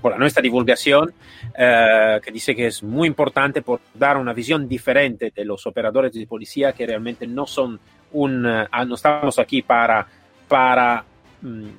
con 0.00 0.12
la 0.12 0.18
nuestra 0.18 0.42
divulgación, 0.42 1.12
eh, 1.56 2.20
que 2.22 2.30
dice 2.30 2.54
que 2.54 2.66
es 2.66 2.82
muy 2.82 3.08
importante 3.08 3.62
por 3.62 3.80
dar 3.94 4.16
una 4.16 4.32
visión 4.32 4.68
diferente 4.68 5.32
de 5.34 5.44
los 5.44 5.66
operadores 5.66 6.12
de 6.12 6.26
policía 6.26 6.72
que 6.72 6.86
realmente 6.86 7.26
no 7.26 7.46
son 7.46 7.78
un, 8.12 8.46
uh, 8.46 8.84
no 8.86 8.94
estamos 8.94 9.38
aquí 9.38 9.62
para, 9.62 10.06
para 10.46 11.04
um, 11.42 11.70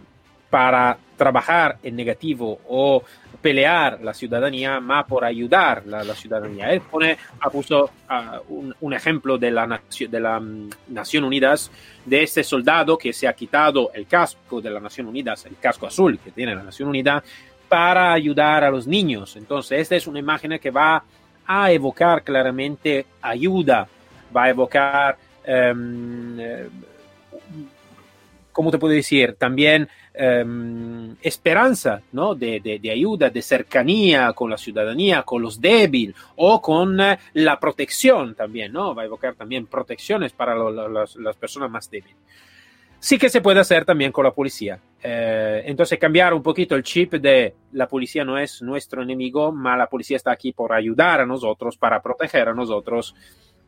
para 0.50 0.98
trabajar 1.18 1.78
en 1.84 1.96
negativo 1.96 2.60
o 2.68 3.04
pelear 3.42 4.00
la 4.02 4.14
ciudadanía, 4.14 4.80
más 4.80 5.06
por 5.06 5.24
ayudar 5.24 5.86
la, 5.86 6.04
la 6.04 6.14
ciudadanía. 6.14 6.72
Él 6.72 6.82
pone, 6.82 7.18
ha 7.40 7.50
puesto 7.50 7.90
uh, 8.10 8.74
un, 8.82 8.94
ejemplo 8.94 9.38
de 9.38 9.52
la, 9.52 9.82
de 10.10 10.20
la 10.20 10.38
um, 10.38 10.70
Nación 10.90 11.24
Unidas, 11.24 11.72
de 12.06 12.24
este 12.24 12.44
soldado 12.44 12.98
que 12.98 13.14
se 13.14 13.28
ha 13.28 13.34
quitado 13.34 13.92
el 13.94 14.08
casco 14.08 14.62
de 14.62 14.70
la 14.70 14.80
Nación 14.80 15.08
Unidas, 15.08 15.46
el 15.46 15.58
casco 15.58 15.88
azul 15.88 16.20
que 16.20 16.32
tiene 16.32 16.56
la 16.56 16.64
Nación 16.64 16.90
Unida, 16.90 17.24
para 17.68 18.12
ayudar 18.12 18.64
a 18.64 18.72
los 18.72 18.88
niños. 18.88 19.36
Entonces, 19.36 19.80
esta 19.80 19.96
es 19.96 20.08
una 20.08 20.20
imagen 20.20 20.58
que 20.60 20.72
va 20.72 21.04
a 21.46 21.72
evocar 21.72 22.24
claramente 22.24 23.06
ayuda, 23.22 23.88
va 24.36 24.44
a 24.44 24.50
evocar, 24.50 25.18
um, 25.48 26.38
¿cómo 28.60 28.72
te 28.72 28.78
puedo 28.78 28.94
decir? 28.94 29.36
También 29.36 29.88
um, 30.20 31.16
esperanza, 31.22 32.02
¿no? 32.12 32.36
De, 32.36 32.60
de, 32.60 32.78
de, 32.78 32.92
ayuda, 32.92 33.30
de 33.30 33.42
cercanía 33.42 34.34
con 34.34 34.50
la 34.50 34.58
ciudadanía, 34.58 35.24
con 35.24 35.42
los 35.42 35.62
débiles 35.62 36.14
o 36.36 36.62
con 36.62 36.98
la 36.98 37.58
protección 37.58 38.36
también, 38.36 38.74
¿no? 38.74 38.94
Va 38.94 39.04
a 39.04 39.06
evocar 39.06 39.36
también 39.36 39.68
protecciones 39.68 40.34
para 40.34 40.56
lo, 40.56 40.72
lo, 40.72 40.90
las, 40.90 41.16
las 41.16 41.38
personas 41.38 41.72
más 41.72 41.90
débiles 41.90 42.18
sí 43.00 43.18
que 43.18 43.30
se 43.30 43.40
puede 43.40 43.62
hacer 43.62 43.86
también 43.86 44.12
con 44.12 44.26
la 44.26 44.32
policía. 44.32 44.78
Eh, 45.02 45.64
entonces 45.66 45.98
cambiar 45.98 46.34
un 46.34 46.44
poquito 46.44 46.76
el 46.76 46.84
chip 46.84 47.14
de 47.14 47.56
la 47.72 47.88
policía 47.88 48.26
no 48.26 48.38
es 48.38 48.62
nuestro 48.62 49.04
enemigo, 49.04 49.54
mas 49.54 49.78
la 49.78 49.88
policía 49.88 50.18
está 50.18 50.34
aquí 50.34 50.52
por 50.52 50.74
ayudar 50.74 51.22
a 51.22 51.26
nosotros, 51.26 51.78
para 51.78 52.02
proteger 52.02 52.50
a 52.50 52.54
nosotros 52.54 53.16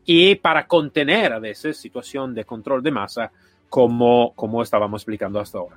y 0.04 0.34
para 0.34 0.66
contener 0.66 1.32
a 1.32 1.38
veces 1.38 1.78
situación 1.78 2.34
de 2.34 2.44
control 2.44 2.82
de 2.82 2.90
masa 2.90 3.32
como, 3.72 4.34
como 4.34 4.62
estábamos 4.62 5.00
explicando 5.00 5.40
hasta 5.40 5.56
ahora. 5.56 5.76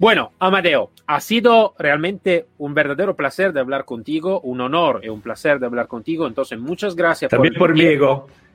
Bueno, 0.00 0.32
Amadeo, 0.40 0.90
ha 1.06 1.20
sido 1.20 1.72
realmente 1.78 2.46
un 2.58 2.74
verdadero 2.74 3.14
placer 3.14 3.52
de 3.52 3.60
hablar 3.60 3.84
contigo, 3.84 4.40
un 4.40 4.60
honor 4.60 5.00
y 5.04 5.10
un 5.10 5.20
placer 5.20 5.60
de 5.60 5.66
hablar 5.66 5.86
contigo. 5.86 6.26
Entonces, 6.26 6.58
muchas 6.58 6.96
gracias. 6.96 7.30
También 7.30 7.54
por, 7.54 7.68
por 7.68 7.76
mí, 7.76 7.84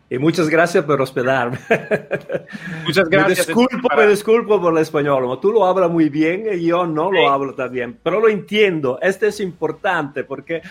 y 0.09 0.17
muchas 0.17 0.49
gracias 0.49 0.83
por 0.83 1.01
hospedarme. 1.01 1.57
Muchas 2.83 3.07
gracias. 3.07 3.47
Me 3.47 3.53
disculpo, 3.53 3.87
me 3.95 4.07
disculpo 4.07 4.59
por 4.59 4.73
el 4.73 4.81
español. 4.81 5.39
Tú 5.39 5.53
lo 5.53 5.65
hablas 5.65 5.89
muy 5.89 6.09
bien 6.09 6.45
y 6.51 6.65
yo 6.65 6.85
no 6.85 7.11
lo 7.11 7.19
sí. 7.19 7.25
hablo 7.25 7.53
tan 7.53 7.71
bien, 7.71 7.97
pero 8.03 8.19
lo 8.19 8.27
entiendo. 8.27 8.99
Este 9.01 9.27
es 9.27 9.39
importante 9.39 10.23
porque 10.23 10.63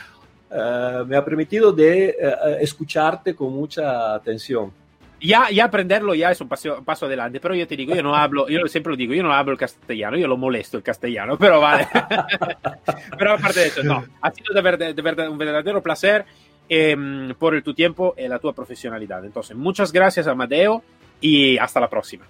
uh, 0.50 1.06
me 1.06 1.16
ha 1.16 1.24
permitido 1.24 1.72
de 1.72 2.16
uh, 2.20 2.60
escucharte 2.60 3.34
con 3.34 3.54
mucha 3.54 4.12
atención. 4.12 4.72
Ya, 5.20 5.50
ya 5.50 5.64
aprenderlo 5.64 6.14
ya 6.14 6.30
es 6.30 6.40
un 6.40 6.48
paso, 6.48 6.82
paso, 6.84 7.06
adelante, 7.06 7.40
pero 7.40 7.54
yo 7.54 7.66
te 7.66 7.76
digo, 7.76 7.94
yo 7.94 8.02
no 8.02 8.14
hablo, 8.14 8.48
yo 8.48 8.66
siempre 8.68 8.92
lo 8.92 8.96
digo, 8.96 9.14
yo 9.14 9.22
no 9.22 9.32
hablo 9.32 9.52
el 9.52 9.58
castellano, 9.58 10.16
yo 10.16 10.28
lo 10.28 10.36
molesto 10.36 10.76
el 10.76 10.82
castellano, 10.82 11.36
pero 11.36 11.60
vale. 11.60 11.88
pero 13.18 13.32
aparte 13.32 13.60
de 13.60 13.66
eso, 13.66 13.82
no, 13.82 14.04
ha 14.20 14.30
sido 14.30 14.54
de 14.54 14.62
verdad, 14.62 14.94
de 14.94 15.02
verdad 15.02 15.28
un 15.28 15.38
verdadero 15.38 15.82
placer 15.82 16.24
eh, 16.68 16.96
por 17.38 17.60
tu 17.62 17.74
tiempo 17.74 18.14
y 18.16 18.28
la 18.28 18.38
tu 18.38 18.52
profesionalidad. 18.54 19.24
Entonces, 19.24 19.56
muchas 19.56 19.92
gracias, 19.92 20.26
Amadeo, 20.28 20.82
y 21.20 21.58
hasta 21.58 21.80
la 21.80 21.88
próxima. 21.88 22.24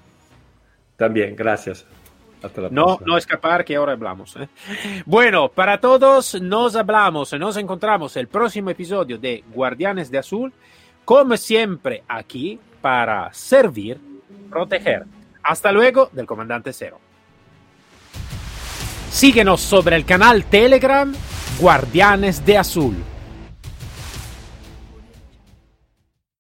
También, 0.97 1.36
gracias. 1.36 1.86
Hasta 2.43 2.61
la 2.62 2.68
no, 2.70 2.99
no 3.05 3.18
escapar, 3.18 3.64
que 3.64 3.76
ahora 3.76 3.93
hablamos. 3.93 4.36
¿eh? 4.36 4.49
Bueno, 5.05 5.49
para 5.49 5.78
todos, 5.80 6.41
nos 6.41 6.76
hablamos, 6.76 7.32
nos 7.32 7.57
encontramos 7.57 8.16
el 8.16 8.28
próximo 8.28 8.70
episodio 8.70 9.18
de 9.18 9.45
Guardianes 9.53 10.11
de 10.11 10.18
Azul, 10.18 10.53
como 11.05 11.36
siempre, 11.36 12.05
aquí 12.07 12.59
para 12.89 13.30
servir, 13.34 14.01
proteger. 14.49 15.05
Hasta 15.43 15.70
luego 15.72 16.09
del 16.11 16.24
Comandante 16.24 16.72
Cero. 16.72 16.99
Síguenos 19.11 19.61
sobre 19.61 19.95
el 19.95 20.07
canal 20.07 20.47
Telegram 20.47 21.14
Guardianes 21.61 22.47
de 22.47 22.57
Azul. 22.57 22.97